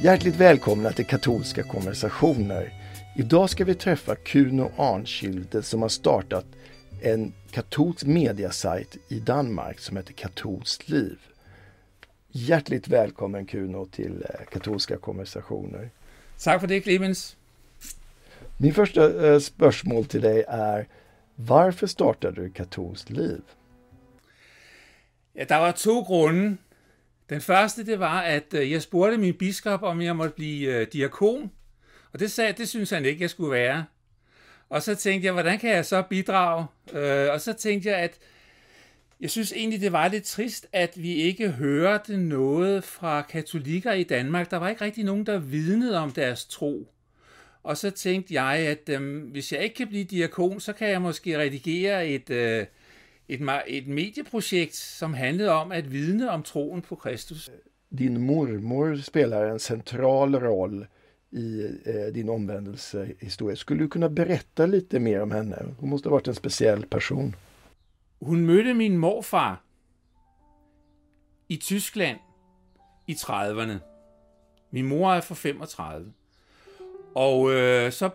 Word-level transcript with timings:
Hjärtligt 0.00 0.36
välkomna 0.36 0.92
till 0.92 1.06
katolska 1.06 1.62
konversationer. 1.62 2.72
Idag 3.16 3.50
ska 3.50 3.64
vi 3.64 3.74
träffa 3.74 4.14
Kuno 4.14 4.70
Arnskilde 4.76 5.62
som 5.62 5.82
har 5.82 5.88
startat 5.88 6.46
en 7.02 7.32
katolsk 7.50 8.06
mediasajt 8.06 8.96
i 9.08 9.18
Danmark 9.18 9.78
som 9.78 9.96
heter 9.96 10.12
Katolskt 10.12 10.88
liv. 10.88 11.18
Hjärtligt 12.28 12.88
välkommen 12.88 13.46
Kuno 13.46 13.86
till 13.86 14.24
eh, 14.28 14.46
katolska 14.52 14.96
konversationer. 14.96 15.90
Tak 16.44 16.60
for 16.60 16.68
det, 16.68 16.80
Clemens. 16.80 17.36
Min 18.56 18.74
första 18.74 19.28
eh, 19.28 19.38
spørgsmål 19.38 20.04
till 20.04 20.20
dig 20.20 20.44
är 20.48 20.88
varför 21.34 21.86
startade 21.86 22.42
du 22.42 22.50
Katolskt 22.50 23.10
liv? 23.10 23.42
Ja, 25.32 25.44
der 25.44 25.60
var 25.60 25.72
to 25.72 26.02
grunde. 26.02 26.56
Den 27.30 27.40
første, 27.40 27.86
det 27.86 27.98
var, 27.98 28.20
at 28.20 28.54
øh, 28.54 28.70
jeg 28.70 28.82
spurgte 28.82 29.18
min 29.18 29.34
biskop, 29.34 29.82
om 29.82 30.02
jeg 30.02 30.16
måtte 30.16 30.34
blive 30.34 30.80
øh, 30.80 30.86
diakon. 30.92 31.50
Og 32.12 32.20
det 32.20 32.30
sagde, 32.30 32.52
det 32.52 32.68
synes 32.68 32.90
han 32.90 33.04
ikke, 33.04 33.22
jeg 33.22 33.30
skulle 33.30 33.52
være. 33.52 33.84
Og 34.68 34.82
så 34.82 34.94
tænkte 34.94 35.26
jeg, 35.26 35.32
hvordan 35.32 35.58
kan 35.58 35.70
jeg 35.70 35.86
så 35.86 36.02
bidrage? 36.02 36.66
Øh, 36.92 37.32
og 37.32 37.40
så 37.40 37.52
tænkte 37.52 37.88
jeg, 37.88 37.98
at 37.98 38.18
jeg 39.20 39.30
synes 39.30 39.52
egentlig, 39.52 39.80
det 39.80 39.92
var 39.92 40.08
lidt 40.08 40.24
trist, 40.24 40.66
at 40.72 40.92
vi 41.02 41.12
ikke 41.14 41.50
hørte 41.50 42.16
noget 42.16 42.84
fra 42.84 43.22
katolikker 43.22 43.92
i 43.92 44.02
Danmark. 44.02 44.50
Der 44.50 44.56
var 44.56 44.68
ikke 44.68 44.84
rigtig 44.84 45.04
nogen, 45.04 45.26
der 45.26 45.38
vidnede 45.38 45.98
om 45.98 46.10
deres 46.10 46.44
tro. 46.44 46.92
Og 47.62 47.76
så 47.76 47.90
tænkte 47.90 48.34
jeg, 48.34 48.56
at 48.56 48.88
øh, 48.88 49.30
hvis 49.30 49.52
jeg 49.52 49.62
ikke 49.62 49.74
kan 49.74 49.88
blive 49.88 50.04
diakon, 50.04 50.60
så 50.60 50.72
kan 50.72 50.88
jeg 50.88 51.02
måske 51.02 51.38
redigere 51.38 52.08
et, 52.08 52.30
øh, 52.30 52.66
et, 53.28 53.40
et 53.66 53.86
medieprojekt, 53.86 54.74
som 54.74 55.14
handlede 55.14 55.52
om 55.52 55.72
at 55.72 55.92
vidne 55.92 56.30
om 56.30 56.42
troen 56.42 56.82
på 56.82 56.96
Kristus. 56.96 57.50
Din 57.98 58.20
mormor 58.20 58.96
spelar 59.02 59.50
en 59.50 59.58
central 59.58 60.36
roll 60.36 60.86
i 61.30 61.78
eh, 61.84 62.12
din 62.14 62.28
omvändelsehistoria. 62.28 63.56
Skulle 63.56 63.84
du 63.84 63.88
kunna 63.88 64.08
berätta 64.08 64.66
lite 64.66 64.98
mer 64.98 65.22
om 65.22 65.30
henne? 65.30 65.74
Hon 65.78 65.90
måste 65.90 66.08
ha 66.08 66.10
varit 66.10 66.28
en 66.28 66.34
speciell 66.34 66.86
person. 66.86 67.34
Hun 68.20 68.46
mødte 68.46 68.74
min 68.74 68.98
morfar 68.98 69.62
i 71.48 71.56
Tyskland 71.56 72.18
i 73.06 73.12
30'erne. 73.14 73.78
Min 74.70 74.86
mor 74.86 75.12
er 75.12 75.20
fra 75.20 75.34
35. 75.34 76.12
Og 77.14 77.52
øh, 77.52 77.92
så 77.92 78.10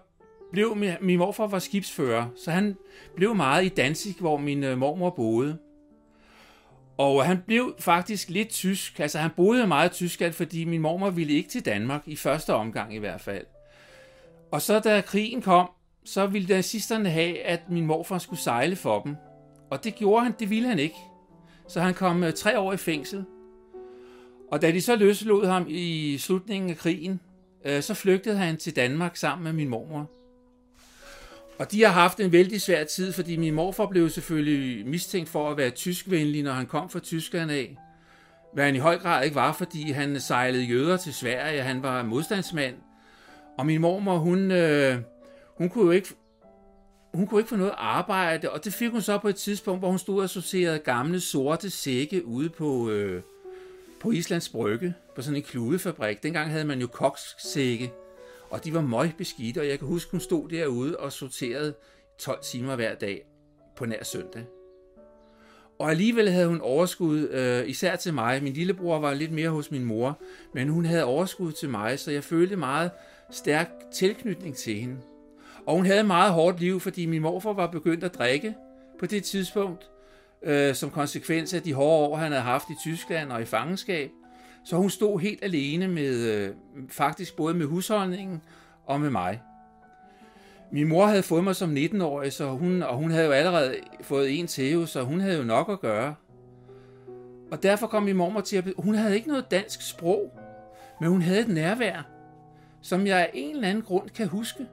blev 0.52 0.76
min, 0.76 0.92
min 1.02 1.18
morfar 1.18 1.48
var 1.48 1.60
skibsfører, 1.60 2.26
så 2.36 2.52
han 2.52 2.78
blev 3.16 3.36
meget 3.36 3.66
i 3.66 3.70
Danzig, 3.70 4.16
hvor 4.20 4.38
min 4.38 4.64
øh, 4.64 4.78
mormor 4.78 5.10
boede. 5.10 5.58
Og 6.98 7.26
han 7.26 7.44
blev 7.48 7.76
faktisk 7.80 8.30
lidt 8.30 8.50
tysk. 8.50 9.00
Altså 9.00 9.20
han 9.20 9.32
boede 9.36 9.68
meget 9.68 9.90
i 9.90 9.94
Tyskland, 9.94 10.34
fordi 10.34 10.66
min 10.66 10.82
mormor 10.82 11.10
ville 11.10 11.34
ikke 11.34 11.50
til 11.50 11.66
Danmark, 11.66 12.02
i 12.06 12.16
første 12.16 12.54
omgang 12.54 12.96
i 12.96 12.98
hvert 12.98 13.22
fald. 13.22 13.46
Og 14.52 14.62
så 14.62 14.80
da 14.80 15.02
krigen 15.02 15.42
kom, 15.42 15.70
så 16.06 16.26
ville 16.26 16.56
nazisterne 16.56 17.10
have, 17.10 17.40
at 17.40 17.60
min 17.70 17.86
morfar 17.86 18.18
skulle 18.18 18.40
sejle 18.40 18.76
for 18.76 19.02
dem. 19.02 19.16
Og 19.70 19.84
det 19.84 19.96
gjorde 19.96 20.24
han, 20.24 20.34
det 20.40 20.50
ville 20.50 20.70
han 20.70 20.80
ikke. 20.80 20.96
Så 21.68 21.82
han 21.82 21.94
kom 21.94 22.24
øh, 22.24 22.34
tre 22.34 22.60
år 22.60 22.74
i 22.74 22.78
fængsel. 22.78 23.26
Og 24.52 24.62
da 24.62 24.72
de 24.72 24.82
så 24.82 24.96
løslod 24.96 25.46
ham 25.46 25.66
i 25.68 26.18
slutningen 26.18 26.70
af 26.70 26.78
krigen, 26.78 27.20
øh, 27.66 27.82
så 27.82 27.94
flygtede 27.94 28.38
han 28.38 28.58
til 28.58 28.76
Danmark 28.76 29.16
sammen 29.16 29.44
med 29.44 29.54
min 29.54 29.70
mormor. 29.70 30.21
Og 31.62 31.72
de 31.72 31.84
har 31.84 31.92
haft 31.92 32.20
en 32.20 32.32
vældig 32.32 32.62
svær 32.62 32.84
tid, 32.84 33.14
fordi 33.14 33.38
min 33.38 33.54
morfar 33.54 33.86
blev 33.86 34.10
selvfølgelig 34.10 34.88
mistænkt 34.88 35.30
for 35.30 35.50
at 35.50 35.58
være 35.58 35.70
tyskvenlig, 35.70 36.44
når 36.44 36.52
han 36.52 36.66
kom 36.66 36.90
fra 36.90 37.00
Tyskland 37.00 37.52
af. 37.52 37.78
Hvad 38.54 38.66
han 38.66 38.76
i 38.76 38.78
høj 38.78 38.98
grad 38.98 39.24
ikke 39.24 39.36
var, 39.36 39.54
fordi 39.54 39.92
han 39.92 40.20
sejlede 40.20 40.64
jøder 40.64 40.98
til 40.98 41.14
Sverige, 41.14 41.62
han 41.62 41.84
var 41.84 42.04
modstandsmand. 42.04 42.76
Og 43.58 43.66
min 43.66 43.82
mormor, 43.82 44.18
hun, 44.18 44.52
øh, 44.52 44.98
hun 45.58 45.70
kunne 45.70 45.86
jo 45.86 45.92
ikke 45.92 46.08
hun 47.14 47.28
kunne 47.28 47.40
ikke 47.40 47.50
få 47.50 47.56
noget 47.56 47.74
arbejde, 47.78 48.50
og 48.50 48.66
det 48.66 48.74
fik 48.74 48.92
hun 48.92 49.02
så 49.02 49.18
på 49.18 49.28
et 49.28 49.36
tidspunkt, 49.36 49.82
hvor 49.82 49.90
hun 49.90 50.00
stod 50.00 50.24
og 50.24 50.30
sorterede 50.30 50.80
gamle 50.80 51.20
sorte 51.20 51.70
sække 51.70 52.26
ude 52.26 52.50
på, 52.50 52.90
øh, 52.90 53.22
på 54.00 54.12
Islands 54.12 54.50
Brygge, 54.50 54.94
på 55.16 55.22
sådan 55.22 55.38
en 55.38 55.44
kludefabrik. 55.44 56.24
Dengang 56.24 56.52
havde 56.52 56.66
man 56.66 56.82
jo 56.82 56.88
kokssække, 56.88 57.92
og 58.52 58.64
de 58.64 58.74
var 58.74 58.82
møgbeskidte, 58.82 59.60
og 59.60 59.68
jeg 59.68 59.80
kan 59.80 59.88
huske, 59.88 60.12
hun 60.12 60.20
stod 60.20 60.50
derude 60.50 60.98
og 60.98 61.12
sorterede 61.12 61.74
12 62.20 62.44
timer 62.44 62.76
hver 62.76 62.96
dag 62.96 63.26
på 63.76 63.86
nær 63.86 64.04
søndag. 64.04 64.44
Og 65.80 65.90
alligevel 65.90 66.30
havde 66.30 66.48
hun 66.48 66.62
overskud, 66.62 67.30
øh, 67.30 67.70
især 67.70 67.96
til 67.96 68.14
mig. 68.14 68.44
Min 68.44 68.54
lillebror 68.54 69.00
var 69.00 69.14
lidt 69.14 69.32
mere 69.32 69.50
hos 69.50 69.72
min 69.72 69.86
mor, 69.86 70.22
men 70.54 70.70
hun 70.70 70.86
havde 70.86 71.04
overskud 71.04 71.52
til 71.52 71.70
mig, 71.70 72.00
så 72.00 72.12
jeg 72.12 72.24
følte 72.24 72.56
meget 72.56 72.92
stærk 73.32 73.70
tilknytning 73.94 74.56
til 74.56 74.76
hende. 74.76 74.98
Og 75.66 75.76
hun 75.76 75.86
havde 75.86 76.00
et 76.00 76.06
meget 76.06 76.34
hårdt 76.34 76.60
liv, 76.60 76.80
fordi 76.80 77.06
min 77.06 77.22
morfar 77.22 77.54
var 77.54 77.68
begyndt 77.68 78.04
at 78.04 78.16
drikke 78.16 78.56
på 79.00 79.06
det 79.06 79.24
tidspunkt, 79.24 79.90
øh, 80.44 80.76
som 80.76 80.90
konsekvens 80.90 81.54
af 81.54 81.62
de 81.62 81.74
hårde 81.74 82.08
år, 82.08 82.16
han 82.16 82.32
havde 82.32 82.44
haft 82.44 82.70
i 82.70 82.76
Tyskland 82.84 83.32
og 83.32 83.42
i 83.42 83.46
fangenskab. 83.46 84.12
Så 84.66 84.76
hun 84.76 84.90
stod 84.90 85.20
helt 85.20 85.44
alene 85.44 85.88
med, 85.88 86.16
øh, 86.18 86.56
faktisk 86.90 87.36
både 87.36 87.54
med 87.54 87.66
husholdningen 87.66 88.42
og 88.86 89.02
med 89.02 89.10
mig. 89.10 89.42
Min 90.72 90.88
mor 90.88 91.06
havde 91.06 91.24
fået 91.24 91.44
mig 91.44 91.56
som 91.56 91.78
19-årig, 91.78 92.34
så 92.34 92.50
hun, 92.50 92.84
og 92.84 92.98
hun 92.98 93.12
havde 93.12 93.26
jo 93.26 93.32
allerede 93.32 93.76
fået 94.02 94.40
en 94.40 94.48
til, 94.48 94.88
så 94.88 95.04
hun 95.04 95.20
havde 95.20 95.38
jo 95.38 95.44
nok 95.44 95.70
at 95.70 95.80
gøre. 95.80 96.16
Og 97.52 97.64
derfor 97.64 97.88
kom 97.88 98.04
min 98.04 98.16
mormor 98.16 98.42
til 98.42 98.58
at... 98.58 98.64
Hun 98.78 98.96
havde 98.96 99.16
ikke 99.16 99.28
noget 99.28 99.52
dansk 99.52 99.90
sprog, 99.90 100.40
men 101.02 101.10
hun 101.10 101.22
havde 101.22 101.42
et 101.42 101.48
nærvær, 101.48 102.08
som 102.82 103.08
jeg 103.08 103.20
af 103.20 103.32
en 103.34 103.56
eller 103.56 103.68
anden 103.68 103.84
grund 103.84 104.10
kan 104.10 104.28
huske. 104.28 104.68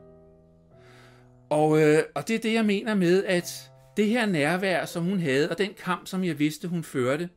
Og, 1.50 1.82
øh, 1.82 2.02
og 2.14 2.28
det 2.28 2.34
er 2.36 2.40
det, 2.40 2.54
jeg 2.54 2.64
mener 2.64 2.94
med, 2.94 3.24
at 3.24 3.70
det 3.96 4.06
her 4.06 4.26
nærvær, 4.26 4.84
som 4.84 5.04
hun 5.04 5.20
havde, 5.20 5.50
og 5.50 5.58
den 5.58 5.70
kamp, 5.84 6.06
som 6.06 6.24
jeg 6.24 6.38
vidste, 6.38 6.68
hun 6.68 6.82
førte 6.82 7.28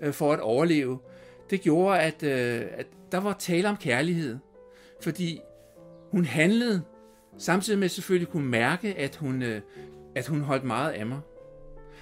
øh, 0.00 0.12
for 0.12 0.32
at 0.32 0.40
overleve, 0.40 0.98
det 1.50 1.60
gjorde, 1.60 2.00
at, 2.00 2.22
øh, 2.22 2.66
at 2.70 2.86
der 3.12 3.18
var 3.18 3.32
tale 3.32 3.68
om 3.68 3.76
kærlighed. 3.76 4.38
Fordi 5.02 5.40
hun 6.10 6.24
handlede, 6.24 6.82
samtidig 7.38 7.78
med 7.78 7.84
at 7.84 7.90
selvfølgelig 7.90 8.28
kunne 8.28 8.48
mærke, 8.48 8.94
at 8.94 9.16
hun, 9.16 9.42
øh, 9.42 9.60
at 10.14 10.26
hun 10.26 10.40
holdt 10.40 10.64
meget 10.64 10.92
af 10.92 11.06
mig. 11.06 11.20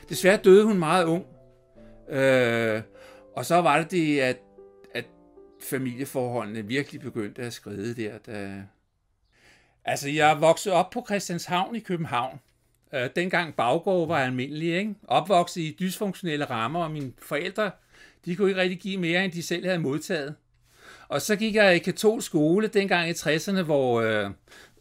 Desværre 0.08 0.36
døde 0.36 0.64
hun 0.64 0.78
meget 0.78 1.04
ung. 1.04 1.26
Øh, 2.08 2.82
og 3.36 3.44
så 3.44 3.60
var 3.60 3.78
det 3.78 3.91
det, 3.91 4.20
at, 4.20 4.38
at 4.94 5.04
familieforholdene 5.62 6.66
virkelig 6.66 7.00
begyndte 7.00 7.42
at 7.42 7.52
skride 7.52 7.94
der. 7.94 8.19
Da... 8.19 8.62
Altså, 9.84 10.08
jeg 10.08 10.41
voksede 10.41 10.75
op 10.75 10.91
på 10.91 11.04
Christianshavn 11.08 11.76
i 11.76 11.81
København. 11.81 12.41
Øh, 12.94 13.10
dengang 13.16 13.54
baggård 13.54 14.08
var 14.08 14.19
almindelig, 14.19 14.76
ikke? 14.76 14.94
Opvokset 15.08 15.60
i 15.60 15.76
dysfunktionelle 15.81 16.44
rammer, 16.44 16.84
og 16.84 16.91
mine 16.91 17.12
forældre 17.19 17.70
de 18.24 18.36
kunne 18.36 18.48
ikke 18.48 18.60
rigtig 18.60 18.80
give 18.80 19.00
mere, 19.00 19.24
end 19.24 19.32
de 19.32 19.42
selv 19.42 19.64
havde 19.64 19.78
modtaget. 19.78 20.34
Og 21.08 21.22
så 21.22 21.36
gik 21.36 21.54
jeg 21.54 21.76
i 21.76 21.78
katolsk 21.78 22.26
skole 22.26 22.66
dengang 22.66 23.08
i 23.08 23.12
60'erne, 23.12 23.62
hvor 23.62 24.00
øh, 24.00 24.30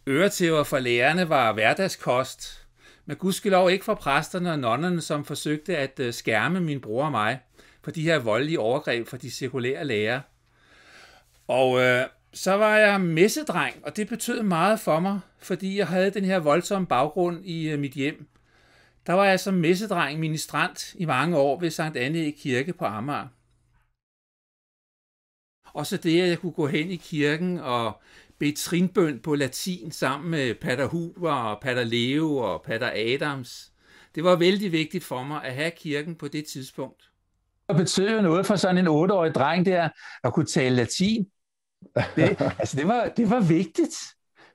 øretæver 0.07 0.63
for 0.63 0.79
lærerne 0.79 1.29
var 1.29 1.53
hverdagskost. 1.53 2.67
Men 3.05 3.17
gudskelov 3.17 3.71
ikke 3.71 3.85
for 3.85 3.93
præsterne 3.93 4.51
og 4.51 4.59
nonnerne, 4.59 5.01
som 5.01 5.25
forsøgte 5.25 5.77
at 5.77 5.99
øh, 5.99 6.13
skærme 6.13 6.59
min 6.61 6.81
bror 6.81 7.05
og 7.05 7.11
mig 7.11 7.39
for 7.83 7.91
de 7.91 8.01
her 8.01 8.19
voldelige 8.19 8.59
overgreb 8.59 9.07
fra 9.07 9.17
de 9.17 9.31
sekulære 9.31 9.85
lærere. 9.85 10.21
Og 11.47 11.81
øh, 11.81 12.05
så 12.33 12.51
var 12.53 12.77
jeg 12.77 13.01
messedreng, 13.01 13.75
og 13.83 13.97
det 13.97 14.09
betød 14.09 14.43
meget 14.43 14.79
for 14.79 14.99
mig, 14.99 15.19
fordi 15.39 15.77
jeg 15.77 15.87
havde 15.87 16.11
den 16.11 16.25
her 16.25 16.39
voldsomme 16.39 16.87
baggrund 16.87 17.45
i 17.45 17.69
øh, 17.69 17.79
mit 17.79 17.93
hjem. 17.93 18.27
Der 19.07 19.13
var 19.13 19.25
jeg 19.25 19.39
som 19.39 19.53
messedreng 19.53 20.19
ministrant 20.19 20.95
i 20.95 21.05
mange 21.05 21.37
år 21.37 21.59
ved 21.59 21.69
Sankt 21.69 21.97
Anne 21.97 22.31
Kirke 22.31 22.73
på 22.73 22.85
Amager. 22.85 23.27
Og 25.73 25.87
så 25.87 25.97
det, 25.97 26.21
at 26.21 26.29
jeg 26.29 26.39
kunne 26.39 26.51
gå 26.51 26.67
hen 26.67 26.89
i 26.91 26.95
kirken 26.95 27.57
og 27.57 28.01
bede 28.39 28.55
trinbøn 28.55 29.19
på 29.19 29.35
latin 29.35 29.91
sammen 29.91 30.31
med 30.31 30.55
Pater 30.55 30.85
Huber 30.85 31.31
og 31.31 31.61
Pater 31.61 31.83
Leo 31.83 32.37
og 32.37 32.61
Pater 32.61 32.91
Adams. 32.95 33.73
Det 34.15 34.23
var 34.23 34.35
vældig 34.35 34.71
vigtigt 34.71 35.03
for 35.03 35.23
mig 35.23 35.43
at 35.43 35.55
have 35.55 35.71
kirken 35.71 36.15
på 36.15 36.27
det 36.27 36.45
tidspunkt. 36.45 37.11
Det 37.69 37.77
betød 37.77 38.15
jo 38.15 38.21
noget 38.21 38.45
for 38.45 38.55
sådan 38.55 38.77
en 38.77 38.87
otteårig 38.87 39.35
dreng 39.35 39.65
der, 39.65 39.89
at 40.23 40.33
kunne 40.33 40.45
tale 40.45 40.75
latin. 40.75 41.25
Det, 42.15 42.41
altså 42.59 42.77
det, 42.77 42.87
var, 42.87 43.05
det 43.17 43.29
var 43.29 43.39
vigtigt, 43.39 43.95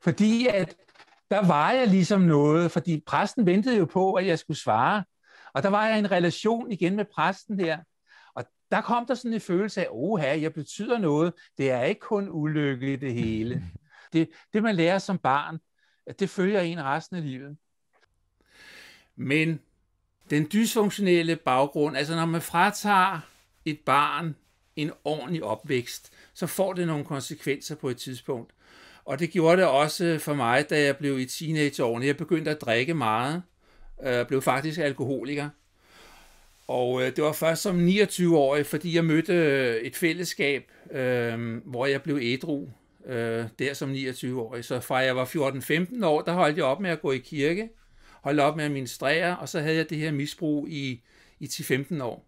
fordi 0.02 0.46
at 0.46 0.76
der 1.30 1.46
var 1.46 1.72
jeg 1.72 1.88
ligesom 1.88 2.20
noget, 2.20 2.70
fordi 2.70 3.02
præsten 3.06 3.46
ventede 3.46 3.76
jo 3.76 3.84
på, 3.84 4.12
at 4.12 4.26
jeg 4.26 4.38
skulle 4.38 4.58
svare. 4.58 5.04
Og 5.54 5.62
der 5.62 5.68
var 5.68 5.86
jeg 5.86 5.96
i 5.96 5.98
en 5.98 6.10
relation 6.10 6.72
igen 6.72 6.96
med 6.96 7.04
præsten 7.14 7.58
der. 7.58 7.78
Og 8.34 8.44
der 8.70 8.80
kom 8.80 9.06
der 9.06 9.14
sådan 9.14 9.32
en 9.32 9.40
følelse 9.40 9.80
af, 9.80 9.88
oha, 9.90 10.40
jeg 10.40 10.54
betyder 10.54 10.98
noget. 10.98 11.32
Det 11.58 11.70
er 11.70 11.82
ikke 11.82 12.00
kun 12.00 12.28
ulykke 12.30 12.96
det 12.96 13.14
hele. 13.14 13.62
Det, 14.12 14.28
det 14.52 14.62
man 14.62 14.76
lærer 14.76 14.98
som 14.98 15.18
barn, 15.18 15.58
det 16.18 16.30
følger 16.30 16.60
en 16.60 16.84
resten 16.84 17.16
af 17.16 17.22
livet. 17.22 17.56
Men 19.16 19.60
den 20.30 20.48
dysfunktionelle 20.52 21.36
baggrund, 21.36 21.96
altså 21.96 22.16
når 22.16 22.26
man 22.26 22.42
fratager 22.42 23.20
et 23.64 23.80
barn 23.86 24.36
en 24.76 24.92
ordentlig 25.04 25.44
opvækst, 25.44 26.12
så 26.34 26.46
får 26.46 26.72
det 26.72 26.86
nogle 26.86 27.04
konsekvenser 27.04 27.74
på 27.74 27.88
et 27.88 27.96
tidspunkt. 27.96 28.52
Og 29.06 29.18
det 29.18 29.30
gjorde 29.30 29.56
det 29.56 29.66
også 29.66 30.18
for 30.20 30.34
mig, 30.34 30.70
da 30.70 30.82
jeg 30.82 30.96
blev 30.96 31.18
i 31.18 31.26
teenageårene. 31.26 32.06
Jeg 32.06 32.16
begyndte 32.16 32.50
at 32.50 32.60
drikke 32.60 32.94
meget. 32.94 33.42
Jeg 34.02 34.20
øh, 34.20 34.26
blev 34.26 34.42
faktisk 34.42 34.80
alkoholiker. 34.80 35.48
Og 36.68 37.02
øh, 37.02 37.16
det 37.16 37.24
var 37.24 37.32
først 37.32 37.62
som 37.62 37.88
29-årig, 37.88 38.66
fordi 38.66 38.94
jeg 38.94 39.04
mødte 39.04 39.32
øh, 39.32 39.76
et 39.76 39.96
fællesskab, 39.96 40.70
øh, 40.90 41.56
hvor 41.64 41.86
jeg 41.86 42.02
blev 42.02 42.18
ædru 42.22 42.68
øh, 43.06 43.44
der 43.58 43.74
som 43.74 43.92
29-årig. 43.92 44.64
Så 44.64 44.80
fra 44.80 44.96
jeg 44.96 45.16
var 45.16 45.24
14-15 45.24 46.06
år, 46.06 46.22
der 46.22 46.32
holdt 46.32 46.56
jeg 46.56 46.64
op 46.64 46.80
med 46.80 46.90
at 46.90 47.02
gå 47.02 47.12
i 47.12 47.18
kirke, 47.18 47.68
holdt 48.20 48.40
op 48.40 48.56
med 48.56 48.64
at 48.64 48.70
ministrere, 48.70 49.38
og 49.38 49.48
så 49.48 49.60
havde 49.60 49.76
jeg 49.76 49.90
det 49.90 49.98
her 49.98 50.12
misbrug 50.12 50.68
i, 50.68 51.02
i 51.40 51.46
10-15 51.46 52.02
år. 52.02 52.26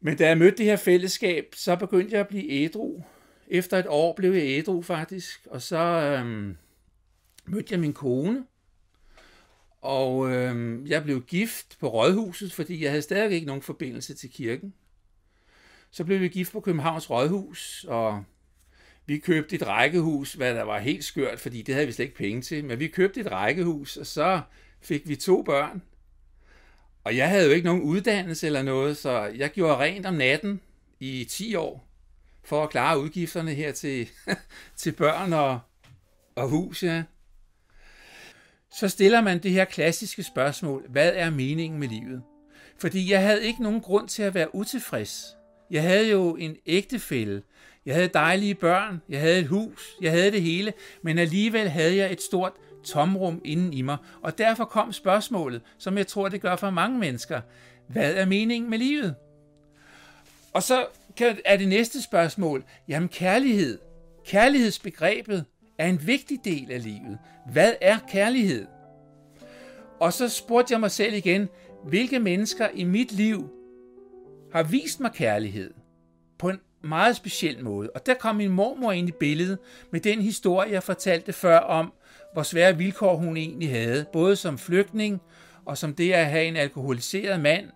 Men 0.00 0.16
da 0.16 0.28
jeg 0.28 0.38
mødte 0.38 0.56
det 0.58 0.66
her 0.66 0.76
fællesskab, 0.76 1.46
så 1.54 1.76
begyndte 1.76 2.12
jeg 2.12 2.20
at 2.20 2.28
blive 2.28 2.50
ædru. 2.50 3.02
Efter 3.48 3.78
et 3.78 3.86
år 3.88 4.14
blev 4.14 4.32
jeg 4.32 4.42
ædru 4.42 4.82
faktisk, 4.82 5.46
og 5.50 5.62
så 5.62 5.78
øh, 5.78 6.54
mødte 7.46 7.72
jeg 7.72 7.80
min 7.80 7.92
kone, 7.92 8.44
og 9.82 10.30
øh, 10.30 10.90
jeg 10.90 11.02
blev 11.02 11.22
gift 11.22 11.76
på 11.80 11.88
Rådhuset, 11.88 12.52
fordi 12.52 12.82
jeg 12.82 12.90
havde 12.90 13.02
stadig 13.02 13.32
ikke 13.32 13.46
nogen 13.46 13.62
forbindelse 13.62 14.14
til 14.14 14.30
kirken. 14.30 14.74
Så 15.90 16.04
blev 16.04 16.20
vi 16.20 16.28
gift 16.28 16.52
på 16.52 16.60
Københavns 16.60 17.10
Rådhus, 17.10 17.86
og 17.88 18.24
vi 19.06 19.18
købte 19.18 19.56
et 19.56 19.66
rækkehus, 19.66 20.32
hvad 20.32 20.54
der 20.54 20.62
var 20.62 20.78
helt 20.78 21.04
skørt, 21.04 21.40
fordi 21.40 21.62
det 21.62 21.74
havde 21.74 21.86
vi 21.86 21.92
slet 21.92 22.04
ikke 22.04 22.16
penge 22.16 22.42
til. 22.42 22.64
Men 22.64 22.78
vi 22.78 22.88
købte 22.88 23.20
et 23.20 23.30
rækkehus, 23.30 23.96
og 23.96 24.06
så 24.06 24.40
fik 24.80 25.08
vi 25.08 25.16
to 25.16 25.42
børn. 25.42 25.82
Og 27.04 27.16
jeg 27.16 27.28
havde 27.28 27.46
jo 27.46 27.50
ikke 27.50 27.66
nogen 27.66 27.82
uddannelse 27.82 28.46
eller 28.46 28.62
noget, 28.62 28.96
så 28.96 29.22
jeg 29.24 29.50
gjorde 29.50 29.76
rent 29.76 30.06
om 30.06 30.14
natten 30.14 30.60
i 31.00 31.24
10 31.24 31.54
år, 31.54 31.85
for 32.46 32.62
at 32.62 32.70
klare 32.70 33.00
udgifterne 33.00 33.54
her 33.54 33.72
til, 33.72 34.08
til 34.76 34.92
børn 34.92 35.32
og, 35.32 35.60
og 36.36 36.48
hus, 36.48 36.82
ja 36.82 37.02
så 38.76 38.88
stiller 38.88 39.20
man 39.20 39.38
det 39.38 39.50
her 39.50 39.64
klassiske 39.64 40.22
spørgsmål, 40.22 40.84
hvad 40.88 41.12
er 41.14 41.30
meningen 41.30 41.80
med 41.80 41.88
livet? 41.88 42.22
Fordi 42.78 43.10
jeg 43.10 43.22
havde 43.22 43.44
ikke 43.44 43.62
nogen 43.62 43.80
grund 43.80 44.08
til 44.08 44.22
at 44.22 44.34
være 44.34 44.54
utilfreds. 44.54 45.36
Jeg 45.70 45.82
havde 45.82 46.10
jo 46.10 46.36
en 46.36 46.56
ægtefælle, 46.66 47.42
jeg 47.86 47.94
havde 47.94 48.08
dejlige 48.08 48.54
børn, 48.54 49.02
jeg 49.08 49.20
havde 49.20 49.38
et 49.38 49.46
hus, 49.46 49.96
jeg 50.00 50.12
havde 50.12 50.30
det 50.30 50.42
hele, 50.42 50.72
men 51.02 51.18
alligevel 51.18 51.68
havde 51.68 51.96
jeg 51.96 52.12
et 52.12 52.22
stort 52.22 52.52
tomrum 52.84 53.40
inden 53.44 53.72
i 53.72 53.82
mig, 53.82 53.96
og 54.22 54.38
derfor 54.38 54.64
kom 54.64 54.92
spørgsmålet, 54.92 55.62
som 55.78 55.98
jeg 55.98 56.06
tror, 56.06 56.28
det 56.28 56.40
gør 56.40 56.56
for 56.56 56.70
mange 56.70 56.98
mennesker. 56.98 57.40
Hvad 57.88 58.14
er 58.14 58.26
meningen 58.26 58.70
med 58.70 58.78
livet? 58.78 59.14
Og 60.52 60.62
så 60.62 60.86
er 61.20 61.56
det 61.56 61.68
næste 61.68 62.02
spørgsmål, 62.02 62.64
jamen 62.88 63.08
kærlighed. 63.08 63.78
Kærlighedsbegrebet, 64.26 65.44
er 65.78 65.86
en 65.86 66.06
vigtig 66.06 66.38
del 66.44 66.72
af 66.72 66.82
livet. 66.82 67.18
Hvad 67.52 67.72
er 67.80 67.98
kærlighed? 68.08 68.66
Og 70.00 70.12
så 70.12 70.28
spurgte 70.28 70.72
jeg 70.72 70.80
mig 70.80 70.90
selv 70.90 71.14
igen, 71.14 71.48
hvilke 71.84 72.18
mennesker 72.18 72.68
i 72.74 72.84
mit 72.84 73.12
liv 73.12 73.50
har 74.52 74.62
vist 74.62 75.00
mig 75.00 75.12
kærlighed 75.12 75.74
på 76.38 76.48
en 76.48 76.60
meget 76.84 77.16
speciel 77.16 77.64
måde. 77.64 77.90
Og 77.90 78.06
der 78.06 78.14
kom 78.14 78.36
min 78.36 78.50
mormor 78.50 78.92
ind 78.92 79.08
i 79.08 79.12
billedet 79.12 79.58
med 79.90 80.00
den 80.00 80.22
historie, 80.22 80.72
jeg 80.72 80.82
fortalte 80.82 81.32
før 81.32 81.58
om, 81.58 81.92
hvor 82.32 82.42
svære 82.42 82.76
vilkår 82.76 83.16
hun 83.16 83.36
egentlig 83.36 83.70
havde, 83.70 84.06
både 84.12 84.36
som 84.36 84.58
flygtning 84.58 85.20
og 85.64 85.78
som 85.78 85.94
det 85.94 86.12
at 86.12 86.26
have 86.26 86.44
en 86.44 86.56
alkoholiseret 86.56 87.40
mand, 87.40 87.66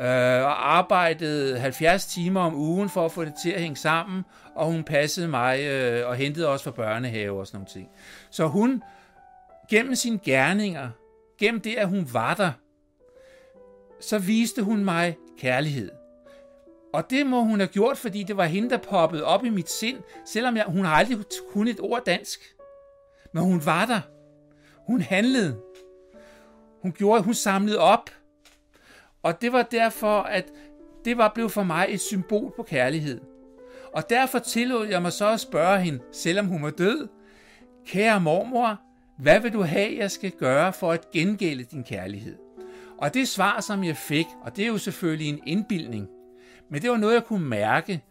øh, 0.00 0.44
og 0.44 0.76
arbejdede 0.76 1.58
70 1.58 2.06
timer 2.06 2.40
om 2.40 2.54
ugen 2.54 2.88
for 2.88 3.04
at 3.04 3.12
få 3.12 3.24
det 3.24 3.34
til 3.42 3.50
at 3.50 3.60
hænge 3.60 3.76
sammen, 3.76 4.24
og 4.54 4.66
hun 4.66 4.84
passede 4.84 5.28
mig 5.28 5.60
øh, 5.60 6.08
og 6.08 6.16
hentede 6.16 6.48
os 6.48 6.62
fra 6.62 6.70
børnehave 6.70 7.40
og 7.40 7.46
sådan 7.46 7.56
nogle 7.56 7.68
ting. 7.68 7.88
Så 8.30 8.46
hun, 8.46 8.82
gennem 9.70 9.94
sine 9.94 10.18
gerninger, 10.18 10.90
gennem 11.38 11.60
det, 11.60 11.74
at 11.74 11.88
hun 11.88 12.08
var 12.12 12.34
der, 12.34 12.52
så 14.00 14.18
viste 14.18 14.62
hun 14.62 14.84
mig 14.84 15.16
kærlighed. 15.38 15.90
Og 16.94 17.10
det 17.10 17.26
må 17.26 17.42
hun 17.42 17.60
have 17.60 17.68
gjort, 17.68 17.98
fordi 17.98 18.22
det 18.22 18.36
var 18.36 18.44
hende, 18.44 18.70
der 18.70 18.76
poppede 18.76 19.24
op 19.24 19.44
i 19.44 19.48
mit 19.48 19.70
sind, 19.70 19.98
selvom 20.26 20.56
jeg, 20.56 20.64
hun 20.64 20.84
har 20.84 20.94
aldrig 20.94 21.18
kunnet 21.52 21.70
et 21.70 21.80
ord 21.80 22.04
dansk. 22.04 22.40
Men 23.32 23.42
hun 23.42 23.66
var 23.66 23.86
der. 23.86 24.00
Hun 24.86 25.00
handlede. 25.00 25.60
Hun 26.82 26.92
gjorde, 26.92 27.22
hun 27.22 27.34
samlede 27.34 27.78
op. 27.78 28.10
Og 29.26 29.40
det 29.40 29.52
var 29.52 29.62
derfor, 29.62 30.20
at 30.20 30.52
det 31.04 31.18
var 31.18 31.32
blevet 31.34 31.52
for 31.52 31.62
mig 31.62 31.86
et 31.88 32.00
symbol 32.00 32.52
på 32.56 32.62
kærlighed. 32.62 33.20
Og 33.92 34.10
derfor 34.10 34.38
tillod 34.38 34.86
jeg 34.86 35.02
mig 35.02 35.12
så 35.12 35.28
at 35.28 35.40
spørge 35.40 35.80
hende, 35.80 35.98
selvom 36.12 36.46
hun 36.46 36.62
var 36.62 36.70
død, 36.70 37.08
Kære 37.86 38.20
mormor, 38.20 38.80
hvad 39.18 39.40
vil 39.40 39.52
du 39.52 39.62
have, 39.62 39.96
jeg 39.98 40.10
skal 40.10 40.30
gøre 40.30 40.72
for 40.72 40.92
at 40.92 41.10
gengælde 41.10 41.64
din 41.64 41.84
kærlighed? 41.84 42.36
Og 42.98 43.14
det 43.14 43.28
svar, 43.28 43.60
som 43.60 43.84
jeg 43.84 43.96
fik, 43.96 44.26
og 44.42 44.56
det 44.56 44.64
er 44.64 44.68
jo 44.68 44.78
selvfølgelig 44.78 45.28
en 45.28 45.40
indbildning, 45.46 46.08
men 46.70 46.82
det 46.82 46.90
var 46.90 46.96
noget, 46.96 47.14
jeg 47.14 47.24
kunne 47.24 47.48
mærke, 47.48 48.02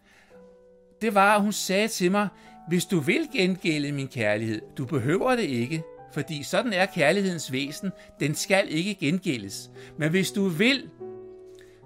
det 1.02 1.14
var, 1.14 1.34
at 1.34 1.42
hun 1.42 1.52
sagde 1.52 1.88
til 1.88 2.10
mig, 2.10 2.28
hvis 2.68 2.84
du 2.84 2.98
vil 2.98 3.28
gengælde 3.32 3.92
min 3.92 4.08
kærlighed, 4.08 4.60
du 4.78 4.84
behøver 4.84 5.36
det 5.36 5.42
ikke, 5.44 5.82
fordi 6.12 6.42
sådan 6.42 6.72
er 6.72 6.86
kærlighedens 6.86 7.52
væsen, 7.52 7.90
den 8.20 8.34
skal 8.34 8.66
ikke 8.68 8.94
gengældes. 8.94 9.70
Men 9.98 10.10
hvis 10.10 10.30
du 10.30 10.48
vil, 10.48 10.90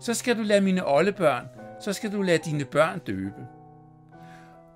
så 0.00 0.14
skal 0.14 0.37
du 0.38 0.43
lade 0.43 0.61
mine 0.61 0.87
oldebørn, 0.87 1.47
så 1.81 1.93
skal 1.93 2.12
du 2.12 2.23
lade 2.23 2.38
dine 2.38 2.64
børn 2.64 2.99
døbe. 2.99 3.47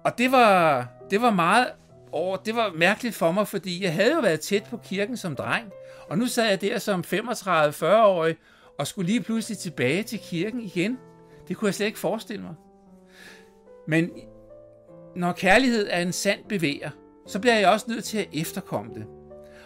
Og 0.05 0.19
det 0.19 0.33
var, 0.33 0.89
det 1.11 1.23
var 1.23 1.31
meget 1.31 1.67
over, 2.13 2.37
det 2.37 2.57
var 2.57 2.73
mærkeligt 2.77 3.15
for 3.15 3.33
mig, 3.33 3.49
fordi 3.49 3.85
jeg 3.85 3.95
havde 3.95 4.15
jo 4.15 4.21
været 4.21 4.41
tæt 4.41 4.65
på 4.71 4.77
kirken 4.77 5.17
som 5.17 5.37
dreng, 5.37 5.71
og 6.09 6.19
nu 6.19 6.27
sad 6.27 6.49
jeg 6.49 6.61
der 6.61 6.79
som 6.79 7.05
35-40-årig 7.07 8.37
og 8.79 8.87
skulle 8.87 9.07
lige 9.07 9.21
pludselig 9.21 9.59
tilbage 9.59 10.03
til 10.03 10.19
kirken 10.19 10.61
igen. 10.61 10.99
Det 11.49 11.57
kunne 11.57 11.67
jeg 11.67 11.75
slet 11.75 11.87
ikke 11.87 11.99
forestille 11.99 12.43
mig. 12.43 12.55
Men 13.89 14.11
når 15.17 15.33
kærlighed 15.33 15.89
er 15.91 16.01
en 16.01 16.13
sand 16.13 16.41
bevæger, 16.49 16.91
så 17.27 17.41
bliver 17.41 17.55
jeg 17.59 17.69
også 17.69 17.87
nødt 17.89 18.05
til 18.05 18.19
at 18.19 18.29
efterkomme 18.33 18.95
det. 18.95 19.07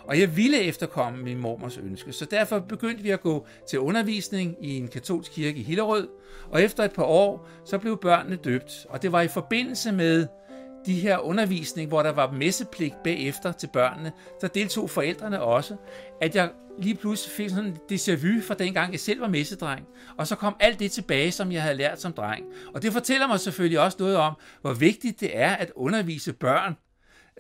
Og 0.09 0.21
jeg 0.21 0.37
ville 0.37 0.59
efterkomme 0.59 1.23
min 1.23 1.39
mormors 1.39 1.79
ønske, 1.79 2.13
så 2.13 2.25
derfor 2.25 2.59
begyndte 2.59 3.03
vi 3.03 3.11
at 3.11 3.21
gå 3.21 3.47
til 3.69 3.79
undervisning 3.79 4.57
i 4.61 4.77
en 4.77 4.89
katolsk 4.89 5.33
kirke 5.33 5.61
i 5.61 5.63
Hillerød, 5.63 6.09
og 6.51 6.63
efter 6.63 6.85
et 6.85 6.93
par 6.93 7.05
år, 7.05 7.49
så 7.65 7.79
blev 7.79 7.99
børnene 8.01 8.37
døbt. 8.37 8.87
Og 8.89 9.03
det 9.03 9.13
var 9.13 9.21
i 9.21 9.29
forbindelse 9.29 9.93
med 9.93 10.27
de 10.87 11.01
her 11.01 11.19
undervisning, 11.19 11.89
hvor 11.89 12.03
der 12.03 12.13
var 12.13 12.31
messepligt 12.31 12.95
bagefter 13.05 13.53
til 13.53 13.69
børnene, 13.73 14.13
så 14.41 14.49
deltog 14.49 14.91
forældrene 14.91 15.41
også, 15.41 15.77
at 16.21 16.37
jeg 16.37 16.51
lige 16.79 16.95
pludselig 16.95 17.33
fik 17.33 17.51
sådan 17.51 17.65
en 17.65 17.79
déjà 17.93 18.15
vu 18.15 18.41
fra 18.41 18.55
dengang, 18.55 18.93
jeg 18.93 19.01
selv 19.01 19.21
var 19.21 19.29
messedreng. 19.29 19.87
Og 20.19 20.27
så 20.27 20.37
kom 20.37 20.57
alt 20.61 20.79
det 20.79 20.91
tilbage, 20.91 21.33
som 21.33 21.53
jeg 21.53 21.63
havde 21.63 21.77
lært 21.77 22.01
som 22.01 22.13
dreng. 22.13 22.45
Og 22.75 22.83
det 22.83 22.93
fortæller 22.93 23.27
mig 23.27 23.41
selvfølgelig 23.41 23.81
også 23.81 23.97
noget 24.01 24.17
om, 24.17 24.35
hvor 24.61 24.73
vigtigt 24.73 25.21
det 25.21 25.31
er 25.33 25.51
at 25.51 25.73
undervise 25.75 26.33
børn 26.33 26.77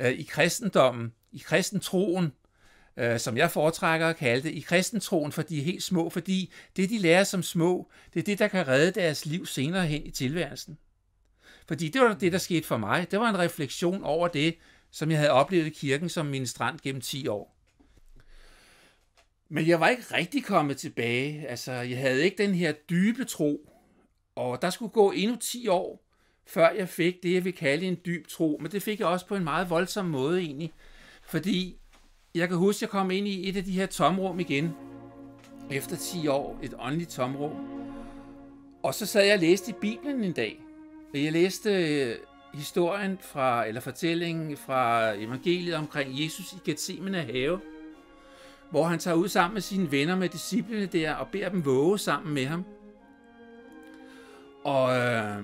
øh, 0.01 0.11
i 0.11 0.23
kristendommen, 0.23 1.13
i 1.33 1.43
kristentroen, 1.45 2.33
øh, 2.99 3.21
som 3.21 3.37
jeg 3.37 3.51
foretrækker 3.51 4.07
at 4.07 4.17
kalde 4.17 4.43
det, 4.43 4.55
i 4.55 4.61
kristentroen, 4.61 5.33
for 5.33 5.43
de 5.43 5.59
er 5.59 5.63
helt 5.63 5.83
små, 5.83 6.11
fordi 6.11 6.53
det, 6.77 6.91
de 6.91 6.99
lærer 6.99 7.25
som 7.25 7.43
små, 7.43 7.91
det 8.15 8.21
er 8.21 8.25
det, 8.25 8.39
der 8.39 8.49
kan 8.49 8.69
redde 8.69 9.01
deres 9.01 9.27
liv 9.27 9.47
senere 9.47 9.87
hen 9.87 10.07
i 10.07 10.11
tilværelsen. 10.11 10.79
Fordi 11.69 11.89
det 11.89 12.01
var 12.01 12.15
det, 12.15 12.33
der 12.33 12.39
skete 12.39 12.67
for 12.67 12.77
mig. 12.77 13.11
Det 13.11 13.21
var 13.21 13.29
en 13.29 13.39
refleksion 13.39 14.05
over 14.05 14.29
det, 14.29 14.55
som 14.91 15.11
jeg 15.11 15.19
havde 15.19 15.31
oplevet 15.31 15.67
i 15.67 15.71
kirken 15.71 16.09
som 16.09 16.27
ministrant 16.27 16.83
gennem 16.83 17.01
10 17.01 17.29
år. 17.29 17.55
Men 19.49 19.67
jeg 19.67 19.81
var 19.81 19.89
ikke 19.89 20.15
rigtig 20.15 20.45
kommet 20.45 20.77
tilbage. 20.77 21.47
Altså, 21.47 21.73
jeg 21.73 21.99
havde 21.99 22.25
ikke 22.25 22.43
den 22.43 22.55
her 22.55 22.73
dybe 22.73 23.25
tro. 23.25 23.71
Og 24.35 24.63
der 24.63 24.71
skulle 24.71 24.93
gå 24.93 25.11
endnu 25.11 25.37
10 25.37 25.69
år, 25.69 26.05
før 26.47 26.71
jeg 26.71 26.89
fik 26.89 27.23
det, 27.23 27.35
jeg 27.35 27.45
vil 27.45 27.53
kalde 27.53 27.87
en 27.87 27.97
dyb 28.07 28.29
tro. 28.29 28.59
Men 28.61 28.73
det 28.73 28.83
fik 28.83 29.01
jeg 29.01 29.09
også 29.09 29.27
på 29.27 29.35
en 29.37 29.45
meget 29.45 29.71
voldsom 29.71 30.07
måde 30.07 30.41
egentlig. 30.41 30.73
Fordi 31.23 31.79
jeg 32.35 32.49
kan 32.49 32.57
huske, 32.57 32.79
at 32.79 32.83
jeg 32.83 32.89
kom 32.89 33.11
ind 33.11 33.29
i 33.29 33.49
et 33.49 33.57
af 33.57 33.65
de 33.65 33.73
her 33.73 33.87
tomrum 33.87 34.41
igen. 34.41 34.75
Efter 35.71 35.97
10 35.97 36.29
år. 36.29 36.59
Et 36.63 36.75
åndeligt 36.79 37.11
tomrum. 37.11 37.53
Og 38.83 38.95
så 38.95 39.07
sad 39.07 39.25
jeg 39.25 39.35
og 39.35 39.41
læste 39.41 39.71
i 39.71 39.75
Bibelen 39.81 40.25
en 40.25 40.33
dag. 40.33 40.61
Jeg 41.15 41.33
læste 41.33 41.71
øh, 41.71 42.17
historien 42.55 43.19
fra, 43.21 43.67
eller 43.67 43.81
fortællingen 43.81 44.57
fra 44.57 45.13
evangeliet 45.17 45.75
omkring 45.75 46.25
Jesus 46.25 46.53
i 46.53 46.71
Gethsemane 46.71 47.23
have, 47.23 47.61
hvor 48.71 48.85
han 48.85 48.99
tager 48.99 49.15
ud 49.15 49.29
sammen 49.29 49.55
med 49.55 49.63
sine 49.63 49.93
venner 49.93 50.17
med 50.17 50.29
disciplene 50.29 50.87
der 50.87 51.15
og 51.15 51.29
beder 51.29 51.49
dem 51.49 51.65
våge 51.65 51.99
sammen 51.99 52.35
med 52.35 52.47
ham. 52.47 52.65
Og 54.65 54.97
øh, 54.97 55.43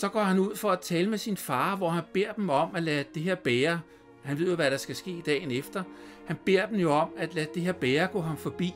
så 0.00 0.08
går 0.08 0.22
han 0.22 0.38
ud 0.38 0.56
for 0.56 0.70
at 0.70 0.80
tale 0.80 1.10
med 1.10 1.18
sin 1.18 1.36
far, 1.36 1.76
hvor 1.76 1.88
han 1.88 2.04
beder 2.12 2.32
dem 2.32 2.50
om 2.50 2.74
at 2.74 2.82
lade 2.82 3.04
det 3.14 3.22
her 3.22 3.34
bære, 3.34 3.80
han 4.24 4.38
ved 4.38 4.48
jo, 4.48 4.54
hvad 4.54 4.70
der 4.70 4.76
skal 4.76 4.96
ske 4.96 5.22
dagen 5.26 5.50
efter, 5.50 5.82
han 6.30 6.38
beder 6.44 6.66
dem 6.66 6.76
jo 6.76 6.92
om 6.92 7.08
at 7.16 7.34
lade 7.34 7.48
det 7.54 7.62
her 7.62 7.72
bære 7.72 8.06
gå 8.06 8.20
ham 8.20 8.36
forbi. 8.36 8.74